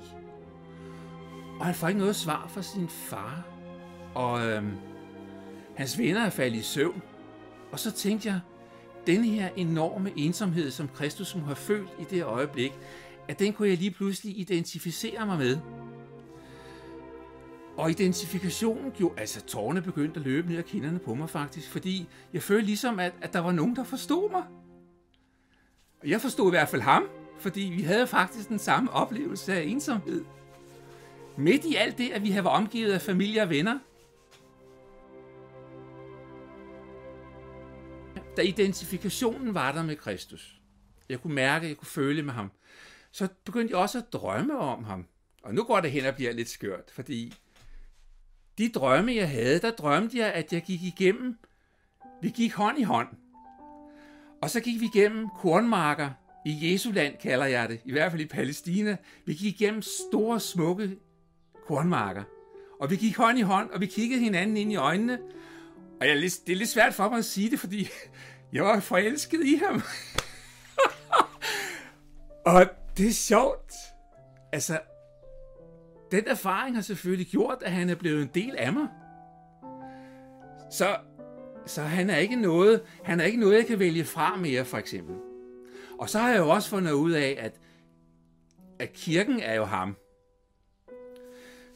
Og 1.58 1.66
han 1.66 1.74
får 1.74 1.88
ikke 1.88 2.00
noget 2.00 2.16
svar 2.16 2.46
fra 2.48 2.62
sin 2.62 2.88
far. 2.88 3.46
Og 4.14 4.46
øhm, 4.46 4.72
Hans 5.76 5.98
venner 5.98 6.20
er 6.20 6.30
faldet 6.30 6.58
i 6.58 6.62
søvn. 6.62 7.02
Og 7.72 7.78
så 7.78 7.92
tænkte 7.92 8.28
jeg, 8.28 8.40
den 9.06 9.24
her 9.24 9.48
enorme 9.56 10.12
ensomhed, 10.16 10.70
som 10.70 10.88
Kristus 10.88 11.34
må 11.36 11.42
have 11.44 11.56
følt 11.56 11.88
i 12.00 12.04
det 12.10 12.24
øjeblik, 12.24 12.72
at 13.28 13.38
den 13.38 13.52
kunne 13.52 13.68
jeg 13.68 13.78
lige 13.78 13.90
pludselig 13.90 14.38
identificere 14.38 15.26
mig 15.26 15.38
med. 15.38 15.58
Og 17.76 17.90
identifikationen 17.90 18.90
gjorde, 18.90 19.20
altså 19.20 19.44
tårne 19.44 19.82
begyndte 19.82 20.20
at 20.20 20.26
løbe 20.26 20.48
ned 20.48 20.58
ad 20.58 20.62
kinderne 20.62 20.98
på 20.98 21.14
mig 21.14 21.30
faktisk, 21.30 21.70
fordi 21.70 22.08
jeg 22.32 22.42
følte 22.42 22.66
ligesom, 22.66 22.98
at, 22.98 23.12
at 23.22 23.32
der 23.32 23.40
var 23.40 23.52
nogen, 23.52 23.76
der 23.76 23.84
forstod 23.84 24.30
mig. 24.30 24.42
Og 26.02 26.08
jeg 26.08 26.20
forstod 26.20 26.48
i 26.48 26.50
hvert 26.50 26.68
fald 26.68 26.82
ham, 26.82 27.04
fordi 27.44 27.60
vi 27.60 27.82
havde 27.82 28.06
faktisk 28.06 28.48
den 28.48 28.58
samme 28.58 28.90
oplevelse 28.90 29.54
af 29.54 29.62
ensomhed. 29.62 30.24
Midt 31.36 31.64
i 31.64 31.74
alt 31.74 31.98
det, 31.98 32.10
at 32.10 32.22
vi 32.22 32.30
havde 32.30 32.46
omgivet 32.48 32.92
af 32.92 33.00
familie 33.00 33.42
og 33.42 33.50
venner. 33.50 33.78
Da 38.36 38.42
identifikationen 38.42 39.54
var 39.54 39.72
der 39.72 39.82
med 39.82 39.96
Kristus, 39.96 40.60
jeg 41.08 41.20
kunne 41.20 41.34
mærke, 41.34 41.68
jeg 41.68 41.76
kunne 41.76 41.86
føle 41.86 42.22
med 42.22 42.32
ham, 42.32 42.50
så 43.12 43.28
begyndte 43.44 43.72
jeg 43.72 43.80
også 43.80 43.98
at 43.98 44.12
drømme 44.12 44.58
om 44.58 44.84
ham. 44.84 45.06
Og 45.42 45.54
nu 45.54 45.64
går 45.64 45.80
det 45.80 45.90
hen 45.90 46.06
og 46.06 46.14
bliver 46.14 46.32
lidt 46.32 46.48
skørt, 46.48 46.90
fordi 46.90 47.34
de 48.58 48.68
drømme, 48.68 49.14
jeg 49.14 49.30
havde, 49.30 49.58
der 49.60 49.70
drømte 49.70 50.18
jeg, 50.18 50.32
at 50.32 50.52
jeg 50.52 50.62
gik 50.62 50.82
igennem, 50.82 51.38
vi 52.22 52.28
gik 52.30 52.54
hånd 52.54 52.78
i 52.78 52.82
hånd. 52.82 53.08
Og 54.42 54.50
så 54.50 54.60
gik 54.60 54.80
vi 54.80 54.86
igennem 54.94 55.28
kornmarker 55.28 56.10
i 56.44 56.72
Jesu 56.72 56.90
land, 56.90 57.14
kalder 57.22 57.46
jeg 57.46 57.68
det, 57.68 57.80
i 57.84 57.92
hvert 57.92 58.10
fald 58.10 58.22
i 58.22 58.26
Palæstina. 58.26 58.96
Vi 59.26 59.34
gik 59.34 59.60
igennem 59.60 59.82
store, 59.82 60.40
smukke 60.40 60.96
kornmarker. 61.66 62.22
Og 62.80 62.90
vi 62.90 62.96
gik 62.96 63.16
hånd 63.16 63.38
i 63.38 63.42
hånd, 63.42 63.70
og 63.70 63.80
vi 63.80 63.86
kiggede 63.86 64.20
hinanden 64.20 64.56
ind 64.56 64.72
i 64.72 64.76
øjnene. 64.76 65.18
Og 66.00 66.08
jeg, 66.08 66.16
det 66.16 66.52
er 66.52 66.56
lidt 66.56 66.68
svært 66.68 66.94
for 66.94 67.08
mig 67.08 67.18
at 67.18 67.24
sige 67.24 67.50
det, 67.50 67.60
fordi 67.60 67.88
jeg 68.52 68.64
var 68.64 68.80
forelsket 68.80 69.46
i 69.46 69.60
ham. 69.66 69.82
og 72.54 72.66
det 72.96 73.08
er 73.08 73.12
sjovt. 73.12 73.72
Altså, 74.52 74.80
den 76.10 76.28
erfaring 76.28 76.76
har 76.76 76.82
selvfølgelig 76.82 77.26
gjort, 77.26 77.58
at 77.62 77.72
han 77.72 77.90
er 77.90 77.94
blevet 77.94 78.22
en 78.22 78.30
del 78.34 78.56
af 78.56 78.72
mig. 78.72 78.88
Så, 80.70 80.96
så 81.66 81.82
han 81.82 82.10
er 82.10 82.16
ikke 82.16 82.36
noget, 82.36 82.82
han 83.04 83.20
er 83.20 83.24
ikke 83.24 83.40
noget, 83.40 83.56
jeg 83.56 83.66
kan 83.66 83.78
vælge 83.78 84.04
fra 84.04 84.36
mere, 84.36 84.64
for 84.64 84.78
eksempel. 84.78 85.16
Og 85.98 86.10
så 86.10 86.18
har 86.18 86.30
jeg 86.30 86.38
jo 86.38 86.48
også 86.48 86.68
fundet 86.68 86.92
ud 86.92 87.12
af, 87.12 87.36
at, 87.40 87.52
at 88.78 88.92
kirken 88.92 89.40
er 89.40 89.54
jo 89.54 89.64
ham. 89.64 89.96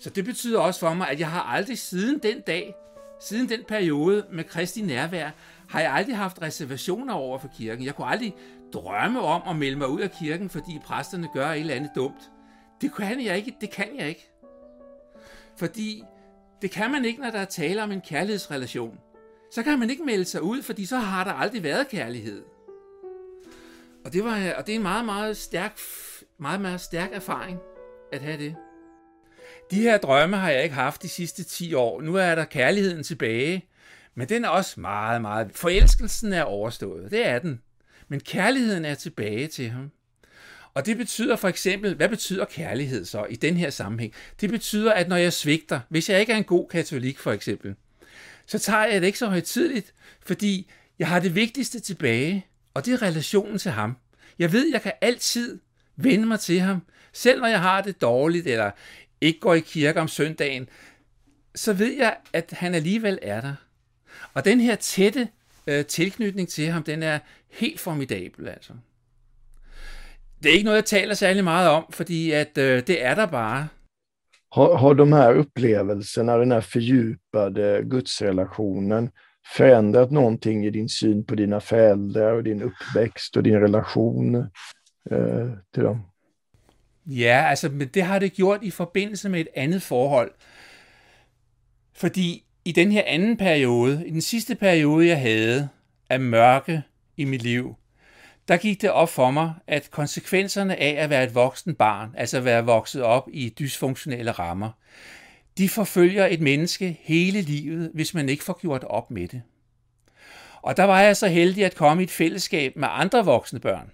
Så 0.01 0.11
det 0.11 0.25
betyder 0.25 0.61
også 0.61 0.81
for 0.81 0.95
mig, 0.95 1.09
at 1.09 1.21
jeg 1.21 1.31
har 1.31 1.43
aldrig 1.43 1.79
siden 1.79 2.19
den 2.19 2.41
dag, 2.41 2.75
siden 3.21 3.49
den 3.49 3.65
periode 3.69 4.27
med 4.33 4.45
Kristi 4.45 4.83
nærvær, 4.83 5.31
har 5.69 5.81
jeg 5.81 5.93
aldrig 5.93 6.17
haft 6.17 6.43
reservationer 6.43 7.15
over 7.15 7.39
for 7.39 7.49
kirken. 7.57 7.85
Jeg 7.85 7.95
kunne 7.95 8.07
aldrig 8.07 8.35
drømme 8.73 9.21
om 9.21 9.43
at 9.49 9.57
melde 9.57 9.77
mig 9.79 9.89
ud 9.89 10.01
af 10.01 10.11
kirken, 10.11 10.51
fordi 10.51 10.81
præsterne 10.85 11.29
gør 11.35 11.51
et 11.51 11.61
eller 11.61 11.75
andet 11.75 11.91
dumt. 11.95 12.31
Det 12.81 12.95
kan 12.95 13.25
jeg 13.25 13.37
ikke. 13.37 13.57
Det 13.61 13.71
kan 13.71 13.89
jeg 13.99 14.09
ikke. 14.09 14.31
Fordi 15.57 16.05
det 16.63 16.71
kan 16.71 16.91
man 16.91 17.05
ikke, 17.05 17.21
når 17.21 17.31
der 17.31 17.39
er 17.39 17.45
tale 17.45 17.83
om 17.83 17.93
en 17.93 18.01
kærlighedsrelation. 18.01 18.99
Så 19.53 19.63
kan 19.63 19.79
man 19.79 19.91
ikke 19.91 20.05
melde 20.05 20.25
sig 20.25 20.43
ud, 20.43 20.63
fordi 20.63 20.87
så 20.87 20.97
har 20.97 21.25
der 21.25 21.33
aldrig 21.33 21.63
været 21.63 21.89
kærlighed. 21.89 22.45
Og 24.09 24.15
det, 24.15 24.25
var, 24.25 24.53
og 24.53 24.67
det 24.67 24.73
er 24.73 24.77
en 24.77 24.83
meget, 24.83 25.05
meget 25.05 25.37
stærk, 25.37 25.79
meget, 26.39 26.61
meget 26.61 26.81
stærk 26.81 27.09
erfaring 27.13 27.59
at 28.13 28.21
have 28.21 28.39
det. 28.39 28.55
De 29.71 29.81
her 29.81 29.99
drømme 29.99 30.37
har 30.37 30.51
jeg 30.51 30.63
ikke 30.63 30.75
haft 30.75 31.03
de 31.03 31.09
sidste 31.09 31.45
10 31.45 31.75
år. 31.75 32.03
Nu 32.03 32.15
er 32.15 32.35
der 32.35 32.45
kærligheden 32.45 33.03
tilbage, 33.03 33.65
men 34.15 34.29
den 34.29 34.45
er 34.45 34.49
også 34.49 34.81
meget, 34.81 35.23
meget... 35.23 35.51
Forelskelsen 35.55 36.33
er 36.33 36.43
overstået, 36.43 37.11
det 37.11 37.27
er 37.27 37.39
den. 37.39 37.61
Men 38.09 38.21
kærligheden 38.21 38.85
er 38.85 38.95
tilbage 38.95 39.47
til 39.47 39.69
ham. 39.69 39.91
Og 40.75 40.87
det 40.87 40.97
betyder 40.97 41.37
for 41.37 41.49
eksempel, 41.49 41.95
hvad 41.95 42.09
betyder 42.09 42.45
kærlighed 42.45 43.05
så 43.05 43.27
i 43.31 43.37
den 43.37 43.57
her 43.57 43.71
sammenhæng? 43.71 44.13
Det 44.41 44.51
betyder, 44.51 44.93
at 44.93 45.09
når 45.09 45.17
jeg 45.17 45.33
svigter, 45.33 45.81
hvis 45.89 46.11
jeg 46.11 46.21
ikke 46.21 46.33
er 46.33 46.37
en 46.37 46.45
god 46.45 46.69
katolik 46.69 47.19
for 47.19 47.33
eksempel, 47.33 47.75
så 48.47 48.59
tager 48.59 48.87
jeg 48.87 49.01
det 49.01 49.07
ikke 49.07 49.19
så 49.19 49.27
højtidligt, 49.27 49.95
fordi 50.21 50.71
jeg 50.99 51.09
har 51.09 51.21
det 51.21 51.35
vigtigste 51.35 51.81
tilbage, 51.81 52.48
og 52.79 52.85
det 52.85 52.95
er 52.95 53.03
relationen 53.03 53.59
til 53.59 53.71
ham. 53.71 53.97
Jeg 54.39 54.53
ved, 54.53 54.71
jeg 54.73 54.83
kan 54.83 54.93
altid 55.01 55.59
vende 55.97 56.27
mig 56.27 56.41
til 56.41 56.61
ham, 56.61 56.83
selv 57.13 57.41
når 57.41 57.49
jeg 57.49 57.61
har 57.61 57.83
det 57.83 58.01
dårligt, 58.01 58.47
eller 58.47 58.71
ikke 59.21 59.41
går 59.41 59.55
i 59.55 59.61
kirke 59.61 60.01
om 60.01 60.09
søndagen, 60.09 60.69
så 61.55 61.73
ved 61.73 61.93
jeg, 61.93 62.17
at 62.33 62.55
han 62.57 62.75
alligevel 62.75 63.19
er 63.23 63.41
der. 63.41 63.55
Og 64.35 64.45
den 64.45 64.61
her 64.61 64.75
tætte 64.75 65.29
øh, 65.67 65.85
tilknytning 65.85 66.49
til 66.49 66.67
ham, 66.67 66.83
den 66.83 67.03
er 67.03 67.19
helt 67.51 67.81
formidabel, 67.81 68.49
altså. 68.49 68.73
Det 70.43 70.49
er 70.49 70.53
ikke 70.53 70.65
noget, 70.65 70.77
jeg 70.77 70.85
taler 70.85 71.15
særlig 71.15 71.45
meget 71.45 71.69
om, 71.69 71.93
fordi 71.93 72.31
at 72.31 72.59
øh, 72.59 72.87
det 72.87 73.05
er 73.05 73.15
der 73.15 73.27
bare. 73.27 73.69
Har, 74.53 74.77
har 74.77 74.93
de 74.93 75.07
här 75.07 75.39
upplevelserna, 75.39 76.39
den 76.39 76.53
här 76.53 76.61
fördjupade 76.61 77.61
øh, 77.61 77.91
gudsrelationen 77.91 79.11
förändrat 79.57 80.11
någonting 80.11 80.67
i 80.67 80.71
din 80.71 80.89
syn 80.89 81.25
på 81.25 81.35
dina 81.35 81.61
föräldrar 81.61 82.33
och 82.33 82.45
din 82.45 82.63
uppväxt 82.63 83.37
och 83.37 83.43
din 83.43 83.61
relation 83.61 84.35
eh, 85.11 85.49
till 85.75 85.83
dem? 85.83 86.03
Ja, 87.07 87.35
altså, 87.35 87.69
men 87.69 87.89
det 87.89 88.03
har 88.03 88.19
det 88.19 88.39
gjort 88.39 88.63
i 88.63 88.71
forbindelse 88.71 89.29
med 89.29 89.41
et 89.41 89.49
andet 89.55 89.83
forhold. 89.83 90.31
Fordi 91.95 92.45
i 92.65 92.73
den 92.73 92.93
her 92.93 93.03
anden 93.07 93.37
periode, 93.37 94.07
i 94.07 94.11
den 94.11 94.21
sidste 94.21 94.55
periode, 94.55 95.07
jeg 95.07 95.21
havde 95.21 95.69
af 96.11 96.21
mørke 96.21 96.83
i 97.17 97.25
mit 97.25 97.43
liv, 97.43 97.75
der 98.49 98.57
gik 98.57 98.83
det 98.83 98.91
op 98.91 99.09
for 99.09 99.31
mig, 99.31 99.55
at 99.67 99.89
konsekvenserne 99.91 100.77
af 100.77 101.05
at 101.05 101.11
være 101.11 101.25
et 101.25 101.35
voksen 101.35 101.75
barn, 101.75 102.15
altså 102.17 102.41
være 102.41 102.65
vokset 102.65 103.03
op 103.03 103.29
i 103.33 103.55
dysfunktionelle 103.59 104.31
rammer, 104.31 104.71
de 105.59 105.69
forfølger 105.69 106.27
et 106.27 106.41
menneske 106.41 106.99
hele 107.03 107.41
livet, 107.41 107.91
hvis 107.95 108.15
man 108.15 108.29
ikke 108.29 108.45
får 108.45 108.59
gjort 108.61 108.85
op 108.85 109.11
med 109.11 109.29
det. 109.29 109.43
Og 110.63 110.77
der 110.77 110.85
var 110.85 111.01
jeg 111.01 111.17
så 111.17 111.29
heldig 111.29 111.65
at 111.65 111.75
komme 111.75 112.03
i 112.03 112.05
et 112.05 112.11
fællesskab 112.11 112.77
med 112.77 112.89
andre 112.91 113.25
voksne 113.25 113.61
børn, 113.61 113.91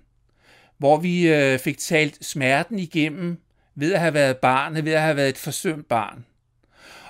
hvor 0.79 0.97
vi 0.97 1.29
øh, 1.29 1.59
fik 1.59 1.79
talt 1.79 2.25
smerten 2.25 2.79
igennem 2.79 3.39
ved 3.75 3.93
at 3.93 4.01
have 4.01 4.15
været 4.15 4.37
barn, 4.37 4.85
ved 4.85 4.93
at 4.93 5.01
have 5.01 5.17
været 5.17 5.29
et 5.29 5.39
forsømt 5.39 5.89
barn. 5.89 6.25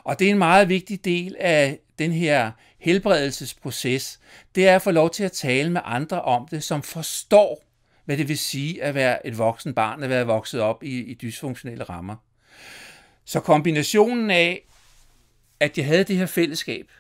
Og 0.05 0.19
det 0.19 0.27
er 0.27 0.31
en 0.31 0.39
meget 0.39 0.69
vigtig 0.69 1.05
del 1.05 1.37
af 1.41 1.79
den 1.99 2.13
her 2.13 2.51
helbredelsesproces, 2.79 4.21
det 4.55 4.69
er 4.69 4.77
at 4.77 4.83
få 4.83 4.91
lov 4.91 5.11
til 5.11 5.25
at 5.25 5.33
tale 5.33 5.71
med 5.71 5.81
andre 5.85 6.23
om 6.23 6.49
det, 6.49 6.65
som 6.65 6.83
forstår, 6.83 7.65
hvad 8.05 8.17
det 8.17 8.29
vil 8.29 8.39
sige 8.39 8.83
at 8.83 8.95
være 8.95 9.27
et 9.27 9.39
voksen 9.39 9.75
barn, 9.75 10.03
at 10.03 10.11
være 10.11 10.27
vokset 10.27 10.61
op 10.61 10.83
i, 10.83 11.01
i 11.01 11.15
dysfunktionelle 11.15 11.85
rammer. 11.85 12.17
Så 13.25 13.41
kombinationen 13.41 14.31
af, 14.31 14.67
at 15.61 15.79
jeg 15.79 15.87
havde 15.87 16.05
det 16.05 16.17
her 16.17 16.27
fællesskab 16.27 16.91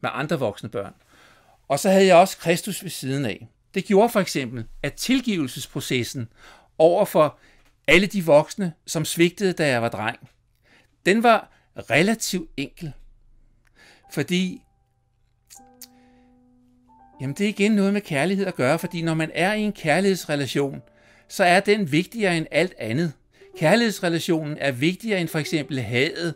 med 0.00 0.10
andre 0.12 0.38
voksne 0.38 0.68
børn, 0.68 0.94
og 1.68 1.78
så 1.78 1.90
havde 1.90 2.06
jeg 2.06 2.16
også 2.16 2.38
Kristus 2.38 2.82
ved 2.82 2.90
siden 2.90 3.24
af. 3.24 3.48
Det 3.74 3.84
gjorde 3.84 4.08
for 4.08 4.20
eksempel, 4.20 4.64
at 4.82 4.94
tilgivelsesprocessen 4.94 6.28
over 6.78 7.04
for 7.04 7.38
alle 7.86 8.06
de 8.06 8.24
voksne, 8.24 8.72
som 8.86 9.04
svigtede, 9.04 9.52
da 9.52 9.68
jeg 9.68 9.82
var 9.82 9.88
dreng, 9.88 10.30
den 11.06 11.22
var 11.22 11.50
relativt 11.90 12.50
enkel. 12.56 12.92
Fordi 14.12 14.62
Jamen 17.20 17.34
det 17.34 17.44
er 17.44 17.48
igen 17.48 17.72
noget 17.72 17.92
med 17.92 18.00
kærlighed 18.00 18.46
at 18.46 18.54
gøre, 18.54 18.78
fordi 18.78 19.02
når 19.02 19.14
man 19.14 19.30
er 19.34 19.52
i 19.52 19.60
en 19.60 19.72
kærlighedsrelation, 19.72 20.82
så 21.28 21.44
er 21.44 21.60
den 21.60 21.92
vigtigere 21.92 22.36
end 22.36 22.46
alt 22.50 22.74
andet. 22.78 23.12
Kærlighedsrelationen 23.58 24.56
er 24.60 24.72
vigtigere 24.72 25.20
end 25.20 25.28
for 25.28 25.38
eksempel 25.38 25.80
hadet 25.80 26.34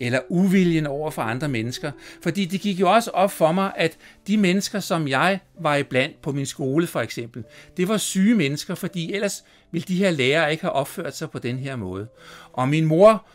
eller 0.00 0.20
uviljen 0.28 0.86
over 0.86 1.10
for 1.10 1.22
andre 1.22 1.48
mennesker. 1.48 1.90
Fordi 2.22 2.44
det 2.44 2.60
gik 2.60 2.80
jo 2.80 2.92
også 2.92 3.10
op 3.10 3.30
for 3.30 3.52
mig, 3.52 3.72
at 3.76 3.96
de 4.26 4.36
mennesker, 4.36 4.80
som 4.80 5.08
jeg 5.08 5.38
var 5.60 5.76
iblandt 5.76 6.22
på 6.22 6.32
min 6.32 6.46
skole 6.46 6.86
for 6.86 7.00
eksempel, 7.00 7.44
det 7.76 7.88
var 7.88 7.96
syge 7.96 8.34
mennesker, 8.34 8.74
fordi 8.74 9.12
ellers 9.12 9.44
ville 9.70 9.84
de 9.88 9.96
her 9.96 10.10
lærere 10.10 10.50
ikke 10.50 10.62
have 10.62 10.72
opført 10.72 11.16
sig 11.16 11.30
på 11.30 11.38
den 11.38 11.58
her 11.58 11.76
måde. 11.76 12.06
Og 12.52 12.68
min 12.68 12.84
mor 12.84 13.26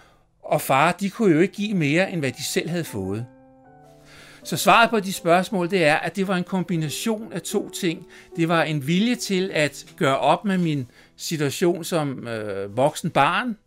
og 0.44 0.62
far, 0.62 0.92
de 0.92 1.10
kunne 1.10 1.34
jo 1.34 1.40
ikke 1.40 1.54
give 1.54 1.74
mere, 1.74 2.12
end 2.12 2.20
hvad 2.20 2.32
de 2.32 2.44
selv 2.44 2.70
havde 2.70 2.84
fået. 2.84 3.26
Så 4.44 4.58
svaret 4.58 4.90
på 4.90 5.00
de 5.00 5.14
spørgsmål, 5.14 5.72
det 5.72 5.84
er, 5.84 5.96
at 5.96 6.16
det 6.16 6.28
var 6.28 6.36
en 6.36 6.44
kombination 6.44 7.34
af 7.34 7.42
to 7.42 7.70
ting. 7.70 8.08
Det 8.36 8.48
var 8.48 8.64
en 8.64 8.88
vilje 8.88 9.16
til 9.16 9.52
at 9.54 9.86
gøre 9.98 10.18
op 10.18 10.46
med 10.46 10.58
min 10.58 10.88
situation 11.20 11.84
som 11.84 12.28
øh, 12.28 12.78
voksen 12.78 13.10
barn, 13.10 13.58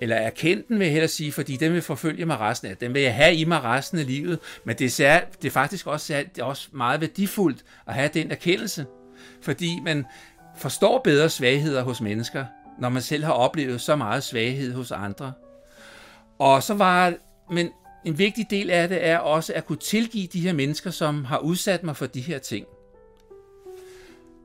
eller 0.00 0.16
erkende 0.16 0.62
den, 0.68 0.78
vil 0.78 0.84
jeg 0.84 0.92
hellere 0.92 1.08
sige, 1.08 1.32
fordi 1.32 1.56
den 1.56 1.72
vil 1.72 1.82
forfølge 1.82 2.26
mig 2.26 2.40
resten 2.40 2.70
af 2.70 2.76
Den 2.76 2.94
vil 2.94 3.02
jeg 3.02 3.14
have 3.14 3.34
i 3.34 3.44
mig 3.44 3.64
resten 3.64 3.98
af 3.98 4.06
livet, 4.06 4.38
men 4.64 4.76
det 4.76 4.84
er, 4.84 4.90
sær, 4.90 5.20
det 5.42 5.48
er 5.48 5.52
faktisk 5.52 5.86
også, 5.86 6.24
det 6.34 6.40
er 6.40 6.44
også 6.44 6.68
meget 6.72 7.00
værdifuldt 7.00 7.64
at 7.86 7.94
have 7.94 8.10
den 8.14 8.30
erkendelse, 8.30 8.86
fordi 9.42 9.80
man 9.80 10.06
forstår 10.58 11.00
bedre 11.04 11.28
svagheder 11.28 11.82
hos 11.82 12.00
mennesker, 12.00 12.44
når 12.78 12.88
man 12.88 13.02
selv 13.02 13.24
har 13.24 13.32
oplevet 13.32 13.80
så 13.80 13.96
meget 13.96 14.22
svaghed 14.22 14.72
hos 14.72 14.90
andre. 14.90 15.32
Og 16.38 16.62
så 16.62 16.74
var, 16.74 17.14
men 17.50 17.68
en 18.04 18.18
vigtig 18.18 18.46
del 18.50 18.70
af 18.70 18.88
det 18.88 19.06
er 19.06 19.18
også 19.18 19.52
at 19.54 19.66
kunne 19.66 19.78
tilgive 19.78 20.26
de 20.26 20.40
her 20.40 20.52
mennesker, 20.52 20.90
som 20.90 21.24
har 21.24 21.38
udsat 21.38 21.82
mig 21.82 21.96
for 21.96 22.06
de 22.06 22.20
her 22.20 22.38
ting. 22.38 22.66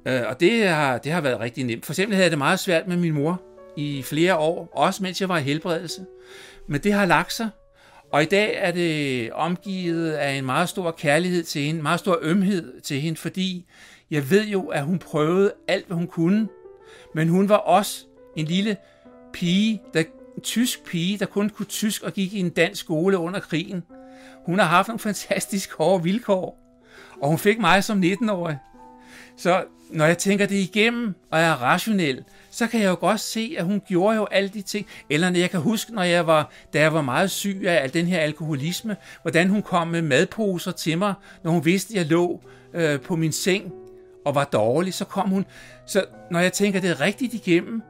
Øh, 0.07 0.21
og 0.29 0.39
det 0.39 0.67
har, 0.67 0.97
det 0.97 1.11
har 1.11 1.21
været 1.21 1.39
rigtig 1.39 1.63
nemt. 1.63 1.85
For 1.85 1.93
eksempel 1.93 2.15
havde 2.15 2.23
jeg 2.23 2.31
det 2.31 2.37
meget 2.37 2.59
svært 2.59 2.87
med 2.87 2.97
min 2.97 3.13
mor 3.13 3.41
i 3.77 4.03
flere 4.03 4.37
år, 4.37 4.69
også 4.71 5.03
mens 5.03 5.21
jeg 5.21 5.29
var 5.29 5.37
i 5.37 5.41
helbredelse. 5.41 6.05
Men 6.67 6.81
det 6.81 6.93
har 6.93 7.05
lagt 7.05 7.33
sig, 7.33 7.49
og 8.11 8.23
i 8.23 8.25
dag 8.25 8.55
er 8.55 8.71
det 8.71 9.31
omgivet 9.31 10.11
af 10.11 10.31
en 10.31 10.45
meget 10.45 10.69
stor 10.69 10.91
kærlighed 10.91 11.43
til 11.43 11.61
hende, 11.61 11.77
en 11.77 11.83
meget 11.83 11.99
stor 11.99 12.19
ømhed 12.21 12.81
til 12.81 13.01
hende, 13.01 13.17
fordi 13.17 13.65
jeg 14.11 14.29
ved 14.29 14.45
jo, 14.47 14.67
at 14.67 14.83
hun 14.83 14.99
prøvede 14.99 15.53
alt, 15.67 15.87
hvad 15.87 15.97
hun 15.97 16.07
kunne, 16.07 16.47
men 17.15 17.29
hun 17.29 17.49
var 17.49 17.55
også 17.55 18.05
en 18.35 18.45
lille 18.45 18.77
pige, 19.33 19.81
der, 19.93 20.03
en 20.35 20.41
tysk 20.43 20.85
pige, 20.85 21.17
der 21.17 21.25
kun 21.25 21.49
kunne 21.49 21.65
tysk 21.65 22.03
og 22.03 22.13
gik 22.13 22.33
i 22.33 22.39
en 22.39 22.49
dansk 22.49 22.81
skole 22.81 23.17
under 23.17 23.39
krigen. 23.39 23.83
Hun 24.45 24.59
har 24.59 24.65
haft 24.65 24.87
nogle 24.87 24.99
fantastisk 24.99 25.73
hårde 25.73 26.03
vilkår, 26.03 26.59
og 27.21 27.29
hun 27.29 27.37
fik 27.37 27.59
mig 27.59 27.83
som 27.83 28.03
19-årig. 28.03 28.57
Så 29.37 29.63
når 29.89 30.05
jeg 30.05 30.17
tænker 30.17 30.45
det 30.45 30.55
igennem 30.55 31.15
og 31.31 31.39
er 31.39 31.53
rationel, 31.53 32.23
så 32.51 32.67
kan 32.67 32.81
jeg 32.81 32.89
jo 32.89 32.97
godt 32.99 33.19
se, 33.19 33.55
at 33.57 33.65
hun 33.65 33.81
gjorde 33.87 34.15
jo 34.15 34.25
alle 34.25 34.49
de 34.49 34.61
ting. 34.61 34.87
Eller 35.09 35.31
jeg 35.31 35.49
kan 35.49 35.59
huske, 35.59 35.93
når 35.93 36.03
jeg 36.03 36.27
var, 36.27 36.51
da 36.73 36.79
jeg 36.79 36.93
var 36.93 37.01
meget 37.01 37.31
syg 37.31 37.63
af 37.65 37.83
al 37.83 37.93
den 37.93 38.05
her 38.05 38.19
alkoholisme, 38.19 38.97
hvordan 39.21 39.49
hun 39.49 39.61
kom 39.61 39.87
med 39.87 40.01
madposer 40.01 40.71
til 40.71 40.97
mig, 40.97 41.13
når 41.43 41.51
hun 41.51 41.65
vidste, 41.65 41.93
at 41.93 41.97
jeg 41.97 42.05
lå 42.05 42.41
øh, 42.73 43.01
på 43.01 43.15
min 43.15 43.31
seng 43.31 43.73
og 44.25 44.35
var 44.35 44.43
dårlig, 44.43 44.93
så 44.93 45.05
kom 45.05 45.29
hun. 45.29 45.45
Så 45.87 46.05
når 46.31 46.39
jeg 46.39 46.53
tænker 46.53 46.79
det 46.79 47.01
rigtigt 47.01 47.33
igennem, 47.33 47.81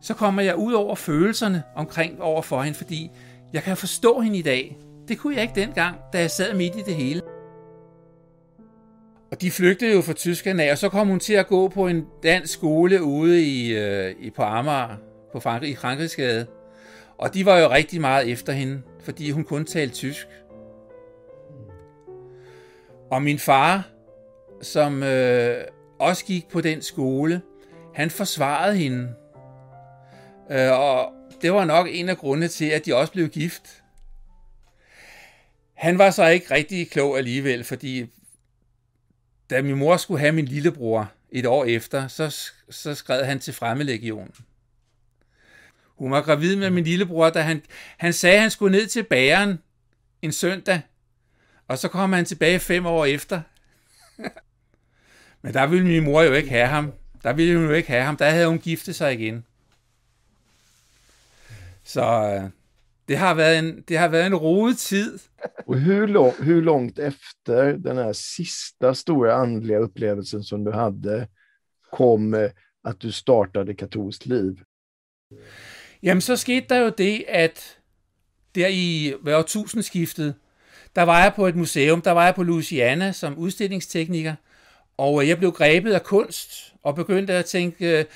så 0.00 0.14
kommer 0.14 0.42
jeg 0.42 0.56
ud 0.56 0.72
over 0.72 0.94
følelserne 0.94 1.62
omkring 1.74 2.22
overfor 2.22 2.62
hende, 2.62 2.78
fordi 2.78 3.10
jeg 3.52 3.62
kan 3.62 3.76
forstå 3.76 4.20
hende 4.20 4.38
i 4.38 4.42
dag. 4.42 4.76
Det 5.08 5.18
kunne 5.18 5.34
jeg 5.34 5.42
ikke 5.42 5.54
dengang, 5.54 5.96
da 6.12 6.18
jeg 6.18 6.30
sad 6.30 6.54
midt 6.54 6.76
i 6.76 6.82
det 6.86 6.94
hele. 6.94 7.20
Og 9.36 9.42
de 9.42 9.50
flygtede 9.50 9.94
jo 9.94 10.00
fra 10.00 10.12
Tyskland 10.12 10.60
af, 10.60 10.72
og 10.72 10.78
så 10.78 10.88
kom 10.88 11.08
hun 11.08 11.20
til 11.20 11.32
at 11.32 11.46
gå 11.46 11.68
på 11.68 11.86
en 11.88 12.06
dansk 12.22 12.52
skole 12.52 13.02
ude 13.02 13.42
i, 13.42 13.76
øh, 13.76 14.14
i 14.20 14.30
på 14.30 14.42
Amager, 14.42 14.96
på 15.32 15.40
Frankrig, 15.40 15.70
i 15.70 15.76
Frankrigsgade. 15.76 16.46
Og 17.18 17.34
de 17.34 17.46
var 17.46 17.58
jo 17.58 17.70
rigtig 17.70 18.00
meget 18.00 18.32
efter 18.32 18.52
hende, 18.52 18.82
fordi 19.00 19.30
hun 19.30 19.44
kun 19.44 19.64
talte 19.64 19.94
tysk. 19.94 20.26
Og 23.10 23.22
min 23.22 23.38
far, 23.38 23.88
som 24.62 25.02
øh, 25.02 25.64
også 25.98 26.24
gik 26.24 26.48
på 26.48 26.60
den 26.60 26.82
skole, 26.82 27.42
han 27.94 28.10
forsvarede 28.10 28.76
hende. 28.76 29.08
Øh, 30.50 30.72
og 30.72 31.12
det 31.42 31.52
var 31.52 31.64
nok 31.64 31.86
en 31.90 32.08
af 32.08 32.16
grundene 32.16 32.48
til, 32.48 32.70
at 32.70 32.86
de 32.86 32.96
også 32.96 33.12
blev 33.12 33.28
gift. 33.28 33.82
Han 35.74 35.98
var 35.98 36.10
så 36.10 36.26
ikke 36.26 36.54
rigtig 36.54 36.90
klog 36.90 37.18
alligevel, 37.18 37.64
fordi 37.64 38.06
da 39.50 39.62
min 39.62 39.76
mor 39.76 39.96
skulle 39.96 40.20
have 40.20 40.32
min 40.32 40.44
lillebror 40.44 41.12
et 41.30 41.46
år 41.46 41.64
efter, 41.64 42.08
så, 42.08 42.50
så 42.70 42.94
skred 42.94 43.24
han 43.24 43.40
til 43.40 43.54
Fremmelegionen. 43.54 44.34
Hun 45.84 46.10
var 46.10 46.22
gravid 46.22 46.56
med 46.56 46.70
min 46.70 46.84
lillebror, 46.84 47.30
da 47.30 47.40
han, 47.40 47.62
han 47.96 48.12
sagde, 48.12 48.36
at 48.36 48.42
han 48.42 48.50
skulle 48.50 48.78
ned 48.78 48.86
til 48.86 49.02
bageren 49.02 49.58
en 50.22 50.32
søndag, 50.32 50.80
og 51.68 51.78
så 51.78 51.88
kom 51.88 52.12
han 52.12 52.24
tilbage 52.24 52.60
fem 52.60 52.86
år 52.86 53.04
efter. 53.04 53.40
Men 55.42 55.54
der 55.54 55.66
ville 55.66 55.86
min 55.86 56.04
mor 56.04 56.22
jo 56.22 56.32
ikke 56.32 56.50
have 56.50 56.66
ham. 56.66 56.92
Der 57.22 57.32
ville 57.32 57.56
hun 57.56 57.66
jo 57.66 57.72
ikke 57.72 57.88
have 57.88 58.02
ham. 58.02 58.16
Der 58.16 58.30
havde 58.30 58.46
hun 58.46 58.58
giftet 58.58 58.96
sig 58.96 59.12
igen. 59.12 59.44
Så 61.84 62.02
øh, 62.02 62.50
det 63.08 63.16
har 63.16 63.34
været 63.34 63.58
en, 63.58 63.82
det 63.88 63.98
har 63.98 64.08
været 64.08 64.26
en 64.26 64.34
rodet 64.34 64.78
tid. 64.78 65.18
Och 65.66 65.80
hur, 65.80 66.06
lång, 66.06 66.44
hur 66.44 66.62
långt 66.62 66.98
efter 66.98 67.72
den 67.72 67.96
här 67.96 68.12
sista 68.12 68.94
stora 68.94 69.34
andliga 69.34 69.78
upplevelsen 69.78 70.44
som 70.44 70.64
du 70.64 70.72
hade 70.72 71.28
kom 71.92 72.34
eh, 72.34 72.50
att 72.84 73.00
du 73.00 73.12
startade 73.12 73.74
katolskt 73.74 74.26
liv? 74.26 74.54
Jamen, 76.02 76.20
så 76.20 76.36
skete 76.36 76.66
der 76.68 76.80
jo 76.80 76.92
det, 76.98 77.24
at 77.28 77.78
der 78.54 78.68
i 78.68 79.14
hver 79.22 79.42
tusindskiftet, 79.42 80.34
der 80.96 81.02
var 81.02 81.22
jeg 81.22 81.32
på 81.36 81.46
et 81.46 81.56
museum, 81.56 82.02
der 82.02 82.10
var 82.10 82.24
jeg 82.24 82.34
på 82.34 82.42
Louisiana 82.42 83.12
som 83.12 83.38
udstillingstekniker, 83.38 84.34
og 84.96 85.28
jeg 85.28 85.38
blev 85.38 85.52
grebet 85.52 85.92
af 85.92 86.02
kunst 86.02 86.74
og 86.82 86.94
begyndte 86.94 87.32
at 87.32 87.44
tænke, 87.44 88.06